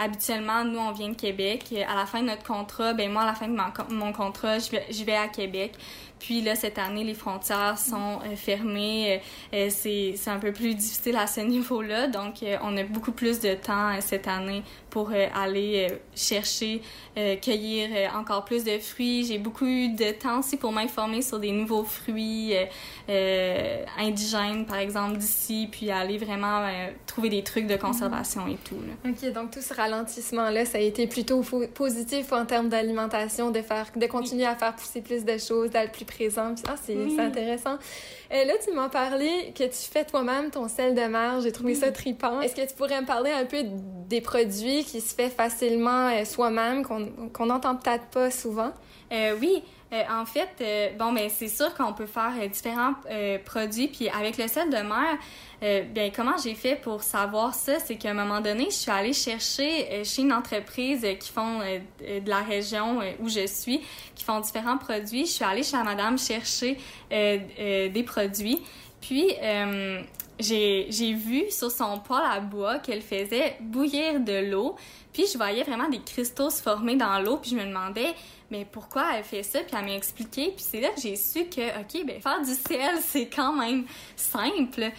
habituellement, 0.00 0.64
nous, 0.64 0.80
on 0.80 0.90
vient 0.90 1.10
de 1.10 1.14
Québec. 1.14 1.72
À 1.88 1.94
la 1.94 2.06
fin 2.06 2.22
de 2.22 2.26
notre 2.26 2.42
contrat, 2.42 2.92
ben 2.92 3.08
moi, 3.12 3.22
à 3.22 3.26
la 3.26 3.34
fin 3.34 3.46
de 3.46 3.54
mon, 3.54 3.94
mon 3.94 4.12
contrat, 4.12 4.58
je 4.58 4.72
vais, 4.72 4.84
je 4.90 5.04
vais 5.04 5.14
à 5.14 5.28
Québec. 5.28 5.74
Puis 6.20 6.42
là, 6.42 6.54
cette 6.54 6.78
année, 6.78 7.02
les 7.02 7.14
frontières 7.14 7.78
sont 7.78 8.20
euh, 8.24 8.36
fermées. 8.36 9.20
Euh, 9.54 9.68
c'est, 9.70 10.12
c'est 10.16 10.30
un 10.30 10.38
peu 10.38 10.52
plus 10.52 10.74
difficile 10.74 11.16
à 11.16 11.26
ce 11.26 11.40
niveau-là. 11.54 12.06
Donc, 12.06 12.42
euh, 12.42 12.56
on 12.62 12.76
a 12.76 12.84
beaucoup 12.84 13.12
plus 13.12 13.40
de 13.40 13.54
temps 13.54 13.90
cette 14.00 14.28
année 14.28 14.62
pour 14.90 15.12
aller 15.12 15.86
chercher, 16.16 16.82
cueillir 17.14 18.12
encore 18.16 18.44
plus 18.44 18.64
de 18.64 18.76
fruits. 18.78 19.24
J'ai 19.24 19.38
beaucoup 19.38 19.64
de 19.64 20.10
temps 20.18 20.40
aussi 20.40 20.56
pour 20.56 20.72
m'informer 20.72 21.22
sur 21.22 21.38
des 21.38 21.52
nouveaux 21.52 21.84
fruits 21.84 22.54
indigènes, 23.96 24.66
par 24.66 24.78
exemple, 24.78 25.16
d'ici, 25.16 25.68
puis 25.70 25.92
aller 25.92 26.18
vraiment 26.18 26.66
trouver 27.06 27.28
des 27.28 27.44
trucs 27.44 27.68
de 27.68 27.76
conservation 27.76 28.48
et 28.48 28.56
tout. 28.64 28.74
Là. 28.74 29.10
OK, 29.10 29.32
donc 29.32 29.52
tout 29.52 29.60
ce 29.60 29.72
ralentissement-là, 29.74 30.64
ça 30.64 30.78
a 30.78 30.80
été 30.80 31.06
plutôt 31.06 31.44
positif 31.72 32.32
en 32.32 32.44
termes 32.44 32.68
d'alimentation, 32.68 33.52
de 33.52 33.62
faire, 33.62 33.86
de 33.94 34.06
continuer 34.06 34.46
à 34.46 34.56
faire 34.56 34.74
pousser 34.74 35.02
plus 35.02 35.24
de 35.24 35.38
choses, 35.38 35.70
d'aller 35.70 35.90
plus 35.90 36.04
présent. 36.10 36.54
ah, 36.68 36.74
c'est 36.82 36.94
oui. 36.94 37.18
intéressant. 37.18 37.78
Et 38.30 38.44
là, 38.44 38.54
tu 38.64 38.72
m'as 38.72 38.88
parlé 38.88 39.52
que 39.56 39.64
tu 39.64 39.90
fais 39.90 40.04
toi-même 40.04 40.50
ton 40.50 40.68
sel 40.68 40.94
de 40.94 41.02
mer. 41.02 41.40
J'ai 41.40 41.52
trouvé 41.52 41.72
oui. 41.72 41.78
ça 41.78 41.90
tripant. 41.90 42.40
Est-ce 42.40 42.54
que 42.54 42.66
tu 42.68 42.74
pourrais 42.74 43.00
me 43.00 43.06
parler 43.06 43.30
un 43.30 43.44
peu 43.44 43.62
des 44.08 44.20
produits 44.20 44.84
qui 44.84 45.00
se 45.00 45.14
fait 45.14 45.30
facilement 45.30 46.08
euh, 46.08 46.24
soi-même, 46.24 46.84
qu'on 46.84 47.46
n'entend 47.46 47.76
peut-être 47.76 48.06
pas 48.06 48.30
souvent? 48.30 48.72
Euh, 49.12 49.36
oui. 49.40 49.62
Euh, 49.92 50.02
en 50.08 50.24
fait, 50.24 50.50
euh, 50.60 50.90
bon, 50.96 51.12
ben 51.12 51.28
c'est 51.28 51.48
sûr 51.48 51.74
qu'on 51.74 51.92
peut 51.92 52.06
faire 52.06 52.32
euh, 52.40 52.46
différents 52.46 52.94
produits. 53.44 53.88
Puis 53.88 54.08
avec 54.08 54.38
le 54.38 54.46
sel 54.46 54.70
de 54.70 54.76
mer, 54.76 55.18
ben 55.60 56.10
comment 56.14 56.36
j'ai 56.42 56.54
fait 56.54 56.76
pour 56.76 57.02
savoir 57.02 57.54
ça, 57.54 57.78
c'est 57.80 57.96
qu'à 57.96 58.10
un 58.10 58.14
moment 58.14 58.40
donné, 58.40 58.66
je 58.66 58.76
suis 58.76 58.90
allée 58.90 59.12
chercher 59.12 60.02
chez 60.04 60.22
une 60.22 60.32
entreprise 60.32 61.06
qui 61.18 61.30
font 61.30 61.58
de 61.58 62.28
la 62.28 62.40
région 62.40 63.00
où 63.20 63.28
je 63.28 63.46
suis, 63.46 63.80
qui 64.14 64.24
font 64.24 64.40
différents 64.40 64.78
produits. 64.78 65.26
Je 65.26 65.32
suis 65.32 65.44
allée 65.44 65.62
chez 65.62 65.76
la 65.76 65.84
madame 65.84 66.18
chercher 66.18 66.78
des 67.10 68.04
produits. 68.06 68.62
Puis 69.02 69.34
j'ai 70.40 71.12
vu 71.12 71.50
sur 71.50 71.70
son 71.70 71.98
poêle 71.98 72.22
à 72.24 72.40
bois 72.40 72.78
qu'elle 72.78 73.02
faisait 73.02 73.56
bouillir 73.60 74.20
de 74.20 74.50
l'eau. 74.50 74.76
Puis 75.12 75.24
je 75.32 75.36
voyais 75.36 75.62
vraiment 75.62 75.88
des 75.88 76.00
cristaux 76.00 76.50
se 76.50 76.62
former 76.62 76.96
dans 76.96 77.18
l'eau. 77.20 77.36
Puis 77.36 77.50
je 77.50 77.56
me 77.56 77.64
demandais 77.64 78.14
mais 78.50 78.66
pourquoi 78.70 79.16
elle 79.16 79.24
fait 79.24 79.42
ça? 79.42 79.60
Puis 79.60 79.76
elle 79.76 79.84
m'a 79.84 79.94
expliqué. 79.94 80.52
Puis 80.56 80.64
c'est 80.68 80.80
là 80.80 80.88
que 80.90 81.00
j'ai 81.00 81.16
su 81.16 81.44
que, 81.44 81.80
OK, 81.80 82.04
ben 82.04 82.20
faire 82.20 82.40
du 82.40 82.54
sel, 82.54 82.98
c'est 83.00 83.28
quand 83.28 83.54
même 83.54 83.84
simple. 84.16 84.90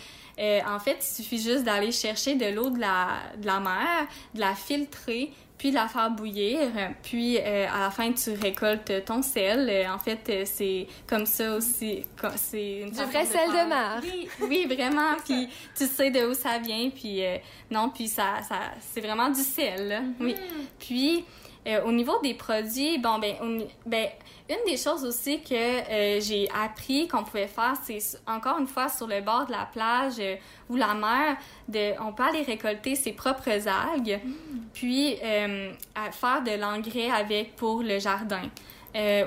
Euh, 0.42 0.60
en 0.68 0.80
fait, 0.80 0.98
il 1.00 1.24
suffit 1.24 1.40
juste 1.40 1.64
d'aller 1.64 1.92
chercher 1.92 2.36
de 2.36 2.48
l'eau 2.48 2.70
de 2.70 2.80
la, 2.80 3.20
de 3.38 3.46
la 3.46 3.60
mer, 3.60 4.08
de 4.34 4.40
la 4.40 4.56
filtrer, 4.56 5.32
puis 5.62 5.70
de 5.70 5.76
la 5.76 5.88
faire 5.88 6.10
bouillir. 6.10 6.72
Puis 7.04 7.38
euh, 7.38 7.68
à 7.72 7.82
la 7.82 7.92
fin, 7.92 8.12
tu 8.14 8.32
récoltes 8.32 9.06
ton 9.06 9.22
sel. 9.22 9.70
Euh, 9.70 9.94
en 9.94 10.00
fait, 10.00 10.44
c'est 10.46 10.88
comme 11.06 11.28
ça 11.28 11.54
aussi. 11.56 12.04
C'est 12.36 12.86
du 12.86 12.98
vrai 12.98 13.26
sel 13.28 13.48
de, 13.50 13.70
mer. 13.70 14.02
Oui, 14.02 14.28
oui 14.42 14.66
vraiment. 14.66 15.14
puis 15.24 15.48
tu 15.78 15.86
sais 15.86 16.10
de 16.10 16.26
où 16.26 16.34
ça 16.34 16.58
vient. 16.58 16.90
Puis 16.90 17.24
euh, 17.24 17.38
non, 17.70 17.90
puis 17.90 18.08
ça, 18.08 18.42
ça 18.50 18.56
c'est 18.92 19.02
vraiment 19.02 19.30
du 19.30 19.42
sel. 19.42 19.88
Là. 19.88 20.02
Mm 20.02 20.14
-hmm. 20.14 20.26
Oui. 20.26 20.36
Puis 20.80 21.26
euh, 21.68 21.84
au 21.84 21.92
niveau 21.92 22.20
des 22.24 22.34
produits, 22.34 22.98
bon 22.98 23.20
ben, 23.20 23.36
on, 23.40 23.60
ben 23.86 24.08
une 24.50 24.66
des 24.66 24.78
choses 24.78 25.06
aussi 25.06 25.42
que 25.42 25.54
euh, 25.54 26.20
j'ai 26.20 26.50
appris 26.50 27.08
qu'on 27.08 27.24
pouvait 27.24 27.48
faire, 27.48 27.74
c'est 27.84 28.00
encore 28.26 28.58
une 28.58 28.66
fois 28.66 28.90
sur 28.90 29.06
le 29.06 29.22
bord 29.22 29.46
de 29.46 29.52
la 29.52 29.70
plage 29.72 30.16
euh, 30.20 30.36
ou 30.70 30.76
la 30.76 30.96
mer, 30.96 31.38
de, 31.68 31.94
on 32.02 32.14
peut 32.14 32.24
aller 32.24 32.42
récolter 32.42 32.96
ses 32.96 33.12
propres 33.12 33.68
algues, 33.68 34.20
mm. 34.24 34.32
puis 34.74 35.18
faire 35.18 36.42
de 36.44 36.60
l'engrais 36.60 37.12
avec 37.12 37.56
pour 37.56 37.84
le 37.84 38.00
jardin. 38.00 38.42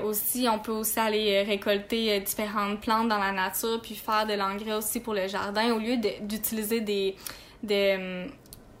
aussi, 0.03 0.47
on 0.51 0.59
peut 0.59 0.73
aussi 0.73 0.99
aller 0.99 1.43
récolter 1.43 2.19
différentes 2.19 2.81
plantes 2.81 3.07
dans 3.07 3.17
la 3.17 3.31
nature, 3.31 3.81
puis 3.81 3.95
faire 3.95 4.27
de 4.27 4.33
l'engrais 4.33 4.73
aussi 4.73 4.99
pour 4.99 5.13
le 5.13 5.27
jardin 5.27 5.73
au 5.73 5.79
lieu 5.79 5.95
d'utiliser 6.21 6.81
des, 6.81 7.15
des 7.63 8.27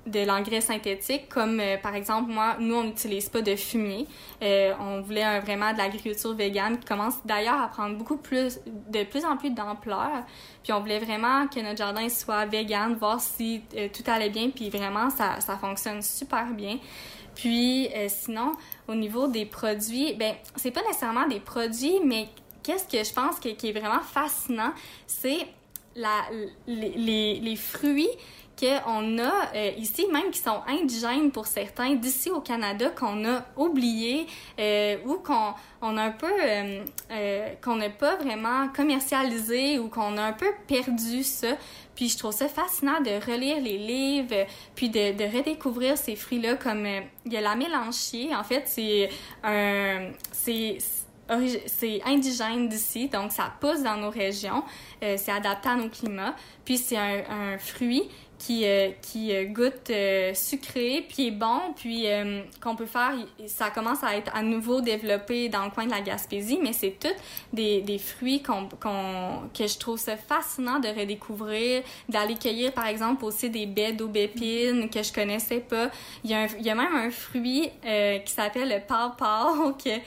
de 0.05 0.25
l'engrais 0.25 0.61
synthétique, 0.61 1.29
comme 1.29 1.59
euh, 1.59 1.77
par 1.77 1.95
exemple, 1.95 2.31
moi, 2.31 2.55
nous, 2.59 2.75
on 2.75 2.83
n'utilise 2.83 3.29
pas 3.29 3.41
de 3.41 3.55
fumier. 3.55 4.07
Euh, 4.41 4.73
on 4.79 5.01
voulait 5.01 5.23
un, 5.23 5.39
vraiment 5.39 5.73
de 5.73 5.77
l'agriculture 5.77 6.33
végane 6.33 6.77
qui 6.77 6.85
commence 6.85 7.15
d'ailleurs 7.25 7.61
à 7.61 7.67
prendre 7.67 7.97
beaucoup 7.97 8.17
plus, 8.17 8.59
de 8.65 9.03
plus 9.03 9.25
en 9.25 9.37
plus 9.37 9.49
d'ampleur. 9.49 10.23
Puis 10.63 10.73
on 10.73 10.79
voulait 10.79 10.99
vraiment 10.99 11.47
que 11.47 11.59
notre 11.59 11.77
jardin 11.77 12.07
soit 12.09 12.45
végane, 12.45 12.95
voir 12.95 13.19
si 13.19 13.63
euh, 13.75 13.87
tout 13.91 14.03
allait 14.09 14.29
bien, 14.29 14.49
puis 14.49 14.69
vraiment, 14.69 15.09
ça, 15.09 15.39
ça 15.41 15.57
fonctionne 15.57 16.01
super 16.01 16.45
bien. 16.47 16.77
Puis 17.35 17.89
euh, 17.93 18.07
sinon, 18.07 18.53
au 18.87 18.95
niveau 18.95 19.27
des 19.27 19.45
produits, 19.45 20.13
ben 20.13 20.35
c'est 20.55 20.71
pas 20.71 20.81
nécessairement 20.83 21.27
des 21.27 21.39
produits, 21.39 21.99
mais 22.03 22.29
qu'est-ce 22.63 22.85
que 22.85 23.03
je 23.03 23.13
pense 23.13 23.39
qui, 23.39 23.55
qui 23.55 23.69
est 23.69 23.79
vraiment 23.79 24.01
fascinant, 24.01 24.71
c'est 25.05 25.45
la, 25.95 26.23
les, 26.67 26.89
les, 26.89 27.39
les 27.39 27.55
fruits 27.55 28.09
qu'on 28.57 29.19
a 29.19 29.51
euh, 29.53 29.71
ici, 29.77 30.07
même 30.11 30.31
qui 30.31 30.39
sont 30.39 30.61
indigènes 30.67 31.31
pour 31.31 31.45
certains, 31.45 31.95
d'ici 31.95 32.29
au 32.29 32.39
Canada, 32.39 32.89
qu'on 32.89 33.25
a 33.25 33.43
oublié 33.57 34.27
euh, 34.59 34.97
ou 35.05 35.15
qu'on 35.15 35.53
on 35.81 35.97
a 35.97 36.03
un 36.03 36.11
peu, 36.11 36.31
euh, 36.31 36.83
euh 37.11 37.49
qu'on 37.61 37.75
n'a 37.75 37.89
pas 37.89 38.15
vraiment 38.15 38.69
commercialisé 38.69 39.77
ou 39.77 39.89
qu'on 39.89 40.17
a 40.17 40.23
un 40.23 40.33
peu 40.33 40.51
perdu 40.67 41.23
ça. 41.23 41.49
Puis 41.95 42.09
je 42.09 42.17
trouve 42.17 42.33
ça 42.33 42.47
fascinant 42.47 43.01
de 43.01 43.11
relire 43.31 43.61
les 43.61 43.77
livres, 43.77 44.45
puis 44.75 44.89
de, 44.89 45.13
de 45.13 45.37
redécouvrir 45.37 45.97
ces 45.97 46.15
fruits-là 46.15 46.55
comme 46.55 46.85
euh, 46.85 47.01
il 47.25 47.33
y 47.33 47.37
a 47.37 47.41
la 47.41 47.55
mélanchier. 47.55 48.33
En 48.35 48.43
fait, 48.43 48.63
c'est 48.67 49.09
un, 49.43 50.11
c'est 50.31 50.77
c'est 51.65 52.01
indigène 52.05 52.67
d'ici, 52.67 53.07
donc 53.07 53.31
ça 53.31 53.51
pousse 53.59 53.81
dans 53.81 53.97
nos 53.97 54.09
régions, 54.09 54.63
euh, 55.03 55.15
c'est 55.17 55.31
adapté 55.31 55.69
à 55.69 55.75
nos 55.75 55.89
climats, 55.89 56.35
puis 56.63 56.77
c'est 56.77 56.97
un, 56.97 57.23
un, 57.29 57.57
fruit 57.57 58.03
qui, 58.37 58.65
euh, 58.65 58.89
qui 59.01 59.33
euh, 59.33 59.45
goûte 59.45 59.89
euh, 59.89 60.33
sucré, 60.33 61.05
puis 61.07 61.27
est 61.27 61.31
bon, 61.31 61.59
puis 61.75 62.05
qu'on 62.61 62.75
peut 62.75 62.85
faire, 62.85 63.13
ça 63.47 63.69
commence 63.69 64.03
à 64.03 64.15
être 64.15 64.31
à 64.35 64.41
nouveau 64.41 64.81
développé 64.81 65.49
dans 65.49 65.65
le 65.65 65.71
coin 65.71 65.85
de 65.85 65.91
la 65.91 66.01
Gaspésie, 66.01 66.59
mais 66.61 66.73
c'est 66.73 66.97
tout 66.99 67.07
des, 67.53 67.81
des 67.81 67.97
fruits 67.97 68.41
qu'on, 68.41 68.67
qu'on, 68.81 69.49
que 69.57 69.67
je 69.67 69.77
trouve 69.77 69.99
ça 69.99 70.17
fascinant 70.17 70.79
de 70.79 70.87
redécouvrir, 70.87 71.83
d'aller 72.09 72.35
cueillir 72.35 72.73
par 72.73 72.87
exemple 72.87 73.25
aussi 73.25 73.49
des 73.49 73.65
baies 73.65 73.93
d'aubépine 73.93 74.89
que 74.89 75.01
je 75.01 75.13
connaissais 75.13 75.59
pas. 75.59 75.89
Il 76.23 76.31
y 76.31 76.33
a, 76.33 76.47
il 76.59 76.65
y 76.65 76.69
a 76.69 76.75
même 76.75 76.95
un 76.95 77.11
fruit 77.11 77.69
qui 78.25 78.31
s'appelle 78.31 78.69
le 78.69 78.79
pawpaw 78.85 79.73
que 79.83 79.99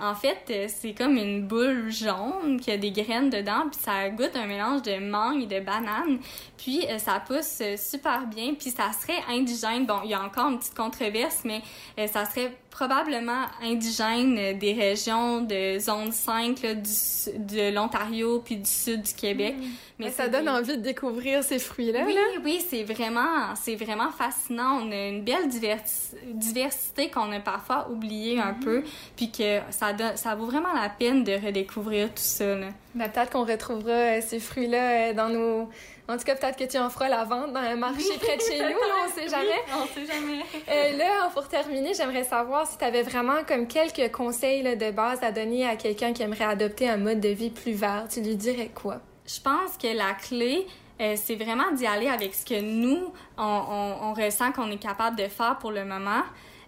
en 0.00 0.14
fait, 0.14 0.68
c'est 0.68 0.94
comme 0.94 1.16
une 1.18 1.46
boule 1.46 1.90
jaune 1.90 2.58
qui 2.58 2.70
a 2.70 2.78
des 2.78 2.90
graines 2.90 3.28
dedans, 3.28 3.68
puis 3.70 3.78
ça 3.80 4.08
goûte 4.08 4.34
un 4.34 4.46
mélange 4.46 4.82
de 4.82 4.98
mangue 4.98 5.42
et 5.42 5.46
de 5.46 5.60
banane. 5.60 6.18
Puis 6.56 6.86
ça 6.98 7.20
pousse 7.20 7.47
super 7.76 8.26
bien, 8.26 8.54
puis 8.54 8.70
ça 8.70 8.90
serait 8.92 9.20
indigène. 9.28 9.86
Bon, 9.86 10.00
il 10.04 10.10
y 10.10 10.14
a 10.14 10.22
encore 10.22 10.50
une 10.50 10.58
petite 10.58 10.74
controverse, 10.74 11.40
mais 11.44 11.62
euh, 11.98 12.06
ça 12.06 12.24
serait 12.24 12.52
probablement 12.70 13.46
indigène 13.62 14.56
des 14.56 14.72
régions 14.72 15.40
de 15.40 15.78
zone 15.80 16.12
5 16.12 16.62
là, 16.62 16.74
du, 16.74 16.90
de 17.38 17.74
l'Ontario 17.74 18.40
puis 18.44 18.56
du 18.56 18.70
sud 18.70 19.02
du 19.02 19.14
Québec. 19.14 19.56
Mmh. 19.58 19.62
Mais, 19.98 20.06
Mais 20.06 20.10
ça 20.12 20.28
donne 20.28 20.44
des... 20.44 20.50
envie 20.50 20.76
de 20.76 20.82
découvrir 20.82 21.42
ces 21.42 21.58
fruits-là. 21.58 22.04
Oui, 22.06 22.14
là. 22.14 22.20
oui, 22.44 22.64
c'est 22.68 22.84
vraiment, 22.84 23.54
c'est 23.56 23.74
vraiment 23.74 24.10
fascinant. 24.10 24.80
On 24.82 24.92
a 24.92 25.08
une 25.08 25.24
belle 25.24 25.48
diversité 25.48 27.10
qu'on 27.10 27.32
a 27.32 27.40
parfois 27.40 27.88
oublié 27.90 28.36
mmh. 28.36 28.40
un 28.40 28.54
peu, 28.54 28.84
puis 29.16 29.32
que 29.32 29.58
ça, 29.70 29.92
donne, 29.92 30.16
ça 30.16 30.36
vaut 30.36 30.46
vraiment 30.46 30.72
la 30.72 30.88
peine 30.88 31.24
de 31.24 31.32
redécouvrir 31.32 32.08
tout 32.08 32.14
ça. 32.16 32.54
Là. 32.54 32.68
Ben, 32.94 33.08
peut-être 33.08 33.30
qu'on 33.30 33.44
retrouvera 33.44 34.20
ces 34.20 34.38
fruits-là 34.38 35.14
dans 35.14 35.28
nos 35.28 35.68
en 36.08 36.16
tout 36.16 36.24
cas, 36.24 36.34
peut-être 36.36 36.56
que 36.56 36.64
tu 36.64 36.78
en 36.78 36.88
feras 36.90 37.08
la 37.08 37.24
vente 37.24 37.52
dans 37.52 37.60
un 37.60 37.76
marché 37.76 38.16
près 38.20 38.36
de 38.36 38.42
chez 38.42 38.58
nous, 38.58 38.68
là, 38.68 39.06
on 39.06 39.12
sait 39.12 39.28
jamais. 39.28 39.60
on 39.76 39.86
sait 39.86 40.06
jamais. 40.06 40.42
euh, 40.70 40.96
là, 40.96 41.30
pour 41.34 41.46
terminer, 41.48 41.92
j'aimerais 41.94 42.24
savoir 42.24 42.66
si 42.66 42.78
tu 42.78 42.84
avais 42.84 43.02
vraiment 43.02 43.44
comme 43.46 43.66
quelques 43.66 44.10
conseils 44.12 44.62
là, 44.62 44.74
de 44.76 44.90
base 44.90 45.22
à 45.22 45.32
donner 45.32 45.66
à 45.66 45.76
quelqu'un 45.76 46.12
qui 46.12 46.22
aimerait 46.22 46.44
adopter 46.44 46.88
un 46.88 46.96
mode 46.96 47.20
de 47.20 47.28
vie 47.28 47.50
plus 47.50 47.72
vert. 47.72 48.06
Tu 48.10 48.20
lui 48.20 48.36
dirais 48.36 48.70
quoi? 48.74 49.00
Je 49.26 49.40
pense 49.40 49.76
que 49.76 49.88
la 49.94 50.14
clé, 50.14 50.66
euh, 51.00 51.14
c'est 51.16 51.36
vraiment 51.36 51.70
d'y 51.72 51.86
aller 51.86 52.08
avec 52.08 52.34
ce 52.34 52.44
que 52.46 52.58
nous, 52.60 53.12
on, 53.36 53.42
on, 53.44 54.08
on 54.08 54.14
ressent 54.14 54.50
qu'on 54.52 54.70
est 54.70 54.82
capable 54.82 55.16
de 55.16 55.28
faire 55.28 55.58
pour 55.58 55.70
le 55.72 55.84
moment. 55.84 56.22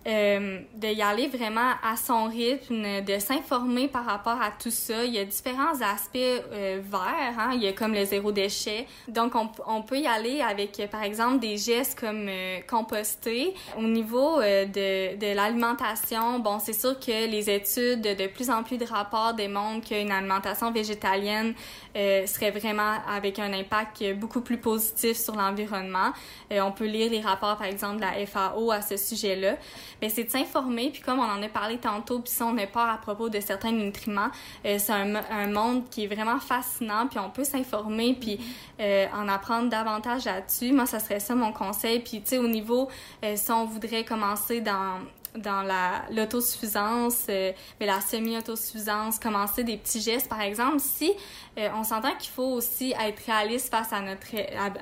Euh, 0.07 0.61
de 0.76 1.00
aller 1.02 1.28
vraiment 1.28 1.73
à 1.83 1.97
son 1.97 2.25
rythme, 2.28 3.02
de 3.04 3.19
s'informer 3.19 3.88
par 3.88 4.04
rapport 4.04 4.40
à 4.40 4.50
tout 4.50 4.71
ça. 4.71 5.04
Il 5.04 5.14
y 5.14 5.19
a 5.19 5.25
différents 5.25 5.80
aspects 5.80 6.16
euh, 6.16 6.80
verts, 6.83 7.38
hein? 7.38 7.50
il 7.54 7.62
y 7.62 7.69
a 7.69 7.73
comme 7.73 7.95
le 7.95 8.04
zéro 8.04 8.33
déchet. 8.33 8.87
Donc, 9.09 9.35
on, 9.35 9.49
on 9.66 9.83
peut 9.83 9.99
y 9.99 10.07
aller 10.07 10.40
avec, 10.40 10.80
par 10.90 11.02
exemple, 11.02 11.38
des 11.38 11.57
gestes 11.57 11.99
comme 11.99 12.26
euh, 12.28 12.61
composter. 12.69 13.54
Au 13.76 13.83
niveau 13.83 14.40
euh, 14.40 14.64
de, 14.66 15.16
de 15.16 15.35
l'alimentation, 15.35 16.38
bon, 16.38 16.59
c'est 16.59 16.73
sûr 16.73 16.99
que 16.99 17.30
les 17.30 17.50
études, 17.50 18.02
de 18.02 18.26
plus 18.26 18.50
en 18.50 18.62
plus 18.62 18.78
de 18.78 18.85
rapports 18.85 19.35
démontrent 19.35 19.88
qu'une 19.88 20.11
alimentation 20.11 20.71
végétalienne 20.71 21.54
euh, 21.97 22.26
serait 22.26 22.50
vraiment 22.50 22.97
avec 23.09 23.38
un 23.38 23.52
impact 23.52 24.14
beaucoup 24.14 24.40
plus 24.40 24.59
positif 24.59 25.16
sur 25.16 25.35
l'environnement. 25.35 26.12
on 26.50 26.73
peut 26.73 26.87
lire 26.87 27.11
les 27.11 27.21
rapports, 27.21 27.57
par 27.57 27.66
exemple, 27.66 27.97
de 27.97 28.02
la 28.02 28.26
FAO 28.26 28.71
à 28.71 28.83
ce 28.83 28.97
sujet-là 28.97 29.57
mais 30.00 30.09
c'est 30.09 30.25
de 30.25 30.30
s'informer. 30.30 30.90
Puis 30.90 31.02
comme 31.02 31.19
on 31.19 31.23
en 31.23 31.42
a 31.42 31.49
parlé 31.49 31.78
tantôt, 31.78 32.21
puis 32.21 32.33
si 32.33 32.42
on 32.42 32.52
n'est 32.52 32.66
pas 32.66 32.92
à 32.92 32.97
propos 32.99 33.28
de 33.28 33.40
certains 33.40 33.73
nutriments, 33.73 34.30
euh, 34.64 34.76
c'est 34.78 34.92
un, 34.92 35.14
un, 35.16 35.47
monde 35.47 35.88
qui 35.90 36.04
est 36.04 36.07
vraiment 36.07 36.38
fascinant. 36.38 37.07
Puis 37.07 37.19
on 37.19 37.30
peut 37.30 37.45
s'informer, 37.45 38.16
puis 38.19 38.40
euh, 38.80 39.07
en 39.14 39.28
apprendre 39.28 39.69
davantage 39.69 40.25
là-dessus. 40.25 40.73
Moi, 40.73 40.87
ça 40.87 40.99
serait 40.99 41.21
ça 41.21 41.35
mon 41.35 41.52
conseil. 41.52 42.00
Puis 42.00 42.23
tu 42.23 42.30
sais, 42.30 42.38
au 42.38 42.49
niveau, 42.49 42.88
euh, 43.25 43.35
si 43.37 43.50
on 43.50 43.64
voudrait 43.66 44.04
commencer 44.04 44.61
dans 44.61 44.99
dans 45.37 45.63
la 45.63 46.03
l'autosuffisance, 46.11 47.27
euh, 47.29 47.53
mais 47.79 47.87
la 47.87 48.01
semi-autosuffisance, 48.01 49.19
commencer 49.19 49.65
des 49.65 49.77
petits 49.77 50.01
gestes. 50.01 50.29
Par 50.29 50.41
exemple, 50.41 50.79
si 50.81 51.13
euh, 51.59 51.69
on 51.77 51.85
s'entend 51.85 52.15
qu'il 52.17 52.31
faut 52.31 52.53
aussi 52.53 52.93
être 53.01 53.23
réaliste 53.27 53.71
face 53.71 53.93
à 53.93 54.01
notre 54.01 54.27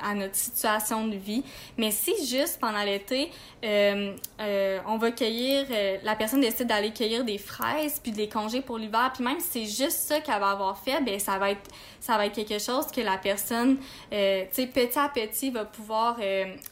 à, 0.02 0.14
notre 0.14 0.34
situation 0.34 1.06
de 1.06 1.16
vie, 1.16 1.44
mais 1.76 1.90
si 1.90 2.12
juste 2.26 2.58
pendant 2.60 2.82
l'été, 2.82 3.30
euh, 3.64 4.14
euh 4.40 4.78
on 4.86 4.96
va 4.96 5.10
cueillir, 5.10 5.66
la 6.02 6.16
personne 6.16 6.40
décide 6.40 6.66
d'aller 6.66 6.92
cueillir 6.92 7.24
des 7.24 7.38
fraises 7.38 8.00
puis 8.02 8.12
des 8.12 8.28
congés 8.28 8.62
pour 8.62 8.78
l'hiver, 8.78 9.10
puis 9.14 9.24
même 9.24 9.40
si 9.40 9.66
c'est 9.66 9.84
juste 9.84 9.98
ça 9.98 10.20
qu'elle 10.20 10.40
va 10.40 10.50
avoir 10.50 10.78
fait, 10.78 11.02
ben 11.02 11.18
ça 11.18 11.38
va 11.38 11.50
être 11.50 11.70
ça 12.00 12.16
va 12.16 12.26
être 12.26 12.34
quelque 12.34 12.58
chose 12.58 12.86
que 12.94 13.00
la 13.00 13.18
personne, 13.18 13.76
tu 13.76 14.16
sais, 14.52 14.66
petit 14.72 14.98
à 14.98 15.08
petit 15.08 15.50
va 15.50 15.64
pouvoir 15.64 16.18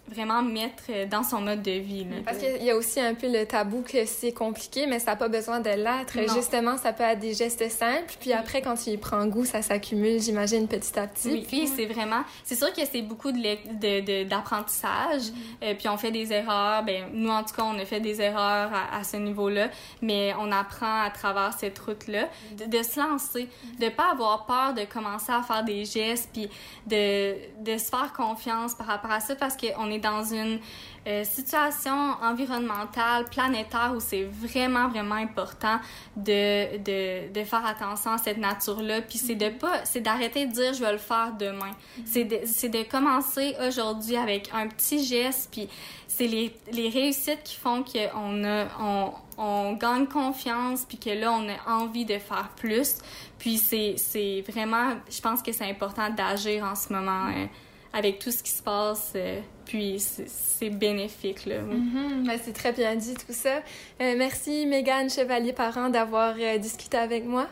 vraiment 0.09 0.43
mettre 0.43 1.07
dans 1.11 1.25
son 1.25 1.41
mode 1.41 1.63
de 1.63 1.73
vie. 1.73 2.05
Là. 2.05 2.17
Parce 2.25 2.39
qu'il 2.39 2.63
y 2.63 2.71
a 2.71 2.77
aussi 2.77 3.01
un 3.01 3.15
peu 3.15 3.31
le 3.31 3.45
tabou 3.45 3.66
que 3.83 4.05
c'est 4.05 4.33
compliqué, 4.33 4.87
mais 4.87 4.99
ça 4.99 5.13
n'a 5.13 5.17
pas 5.17 5.29
besoin 5.29 5.61
de 5.61 5.71
l'être. 5.71 6.35
Justement, 6.35 6.77
ça 6.77 6.93
peut 6.93 7.05
être 7.05 7.19
des 7.19 7.35
gestes 7.35 7.71
simples, 7.71 8.15
puis 8.21 8.33
après, 8.33 8.63
quand 8.63 8.75
tu 8.75 8.91
y 8.91 8.97
prends 8.97 9.27
goût, 9.27 9.45
ça 9.45 9.63
s'accumule, 9.63 10.21
j'imagine, 10.21 10.67
petit 10.69 10.99
à 10.99 11.07
petit. 11.07 11.29
Oui, 11.29 11.47
puis 11.47 11.67
c'est 11.67 11.87
vraiment... 11.87 12.23
C'est 12.45 12.57
sûr 12.57 12.73
que 12.73 12.83
c'est 12.91 13.03
beaucoup 13.03 13.33
d'apprentissage, 13.33 15.27
de, 15.27 15.67
de, 15.67 15.71
euh, 15.71 15.75
puis 15.79 15.89
on 15.89 15.97
fait 15.97 16.11
des 16.11 16.33
erreurs. 16.33 16.83
Ben, 16.85 17.07
nous, 17.13 17.31
en 17.31 17.43
tout 17.43 17.55
cas, 17.55 17.65
on 17.65 17.79
a 17.79 17.85
fait 17.85 18.01
des 18.01 18.21
erreurs 18.21 18.71
à, 18.93 19.05
ce 19.05 19.17
niveau-là, 19.17 19.69
mais 20.03 20.35
on 20.39 20.51
apprend 20.53 21.03
à 21.03 21.11
travers 21.11 21.53
cette 21.59 21.79
route-là 21.79 22.29
de, 22.57 22.83
se 22.83 23.01
lancer, 23.01 23.49
de 23.79 23.89
pas 23.89 24.11
avoir 24.13 24.47
peur 24.47 24.75
de 24.75 24.85
commencer 24.85 25.33
à 25.33 25.43
faire 25.43 25.65
des 25.65 25.85
gestes, 25.85 26.31
puis 26.33 26.49
de, 26.87 27.35
de 27.63 27.79
se 27.79 27.91
faire 27.91 28.13
confiance 28.13 28.75
par 28.75 28.87
rapport 28.87 29.11
à 29.11 29.21
ça, 29.21 29.35
parce 29.37 29.57
qu'on 29.57 29.91
est 29.91 29.99
dans 29.99 30.25
une 30.25 30.59
euh, 31.07 31.23
situation 31.25 32.17
environnementale, 32.21 33.27
planétaire, 33.31 33.93
où 33.97 34.01
c'est 34.01 34.25
vraiment, 34.25 34.89
vraiment 34.89 35.15
important 35.15 35.79
de, 36.17 36.79
de, 36.79 37.33
de, 37.33 37.45
faire 37.45 37.65
attention 37.65 38.13
à 38.13 38.19
cette 38.19 38.39
nature-là. 38.39 39.03
Puis 39.03 39.19
c'est 39.19 39.37
de 39.37 39.51
pas, 39.51 39.85
c'est 39.85 40.01
d'arrêter 40.01 40.47
de 40.47 40.53
dire 40.53 40.75
je 40.75 40.81
vais 40.81 40.93
le 40.93 40.99
faire 40.99 41.33
demain. 41.39 41.71
C'est 42.05 42.25
de, 42.25 42.41
c'est 42.45 42.71
de 42.71 42.83
commencer 42.83 43.55
aujourd'hui 43.67 44.17
avec 44.17 44.51
un 44.53 44.67
petit 44.67 45.05
geste, 45.05 45.49
puis 45.53 45.69
c'est 46.09 46.27
les, 46.27 46.53
les 46.73 46.89
réussites 46.89 47.43
qui 47.45 47.57
font 47.57 47.85
qu'on 47.85 48.45
a, 48.45 48.67
on, 48.81 49.13
on 49.39 49.73
gagne 49.75 50.07
confiance, 50.07 50.85
puis 50.89 50.99
que 50.99 51.11
là, 51.11 51.31
on 51.33 51.49
a 51.49 51.73
envie 51.73 52.05
de 52.05 52.19
faire 52.19 52.51
plus. 52.57 52.97
Puis 53.39 53.59
c'est, 53.59 53.95
c'est 53.97 54.43
vraiment, 54.49 54.95
je 55.09 55.21
pense 55.21 55.41
que 55.41 55.53
c'est 55.53 55.69
important 55.71 56.11
d'agir 56.11 56.65
en 56.65 56.75
ce 56.75 56.93
moment. 56.93 57.27
Hein 57.27 57.49
avec 57.93 58.19
tout 58.19 58.31
ce 58.31 58.43
qui 58.43 58.51
se 58.51 58.63
passe. 58.63 59.13
Euh, 59.17 59.41
puis 59.65 59.99
c'est 59.99 60.71
bénéfique. 60.71 61.47
Là. 61.47 61.61
Mm-hmm. 61.61 62.27
Ben, 62.27 62.39
c'est 62.43 62.53
très 62.53 62.73
bien 62.73 62.95
dit 62.97 63.15
tout 63.15 63.33
ça. 63.33 63.57
Euh, 64.01 64.15
merci 64.17 64.67
Mégane 64.67 65.11
Chevalier-Parent 65.11 65.91
d'avoir 65.91 66.35
euh, 66.39 66.59
discuté 66.59 66.97
avec 66.97 67.25
moi. 67.25 67.47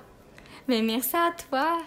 Mais 0.68 0.78
ben, 0.78 0.86
merci 0.86 1.16
à 1.16 1.32
toi. 1.48 1.78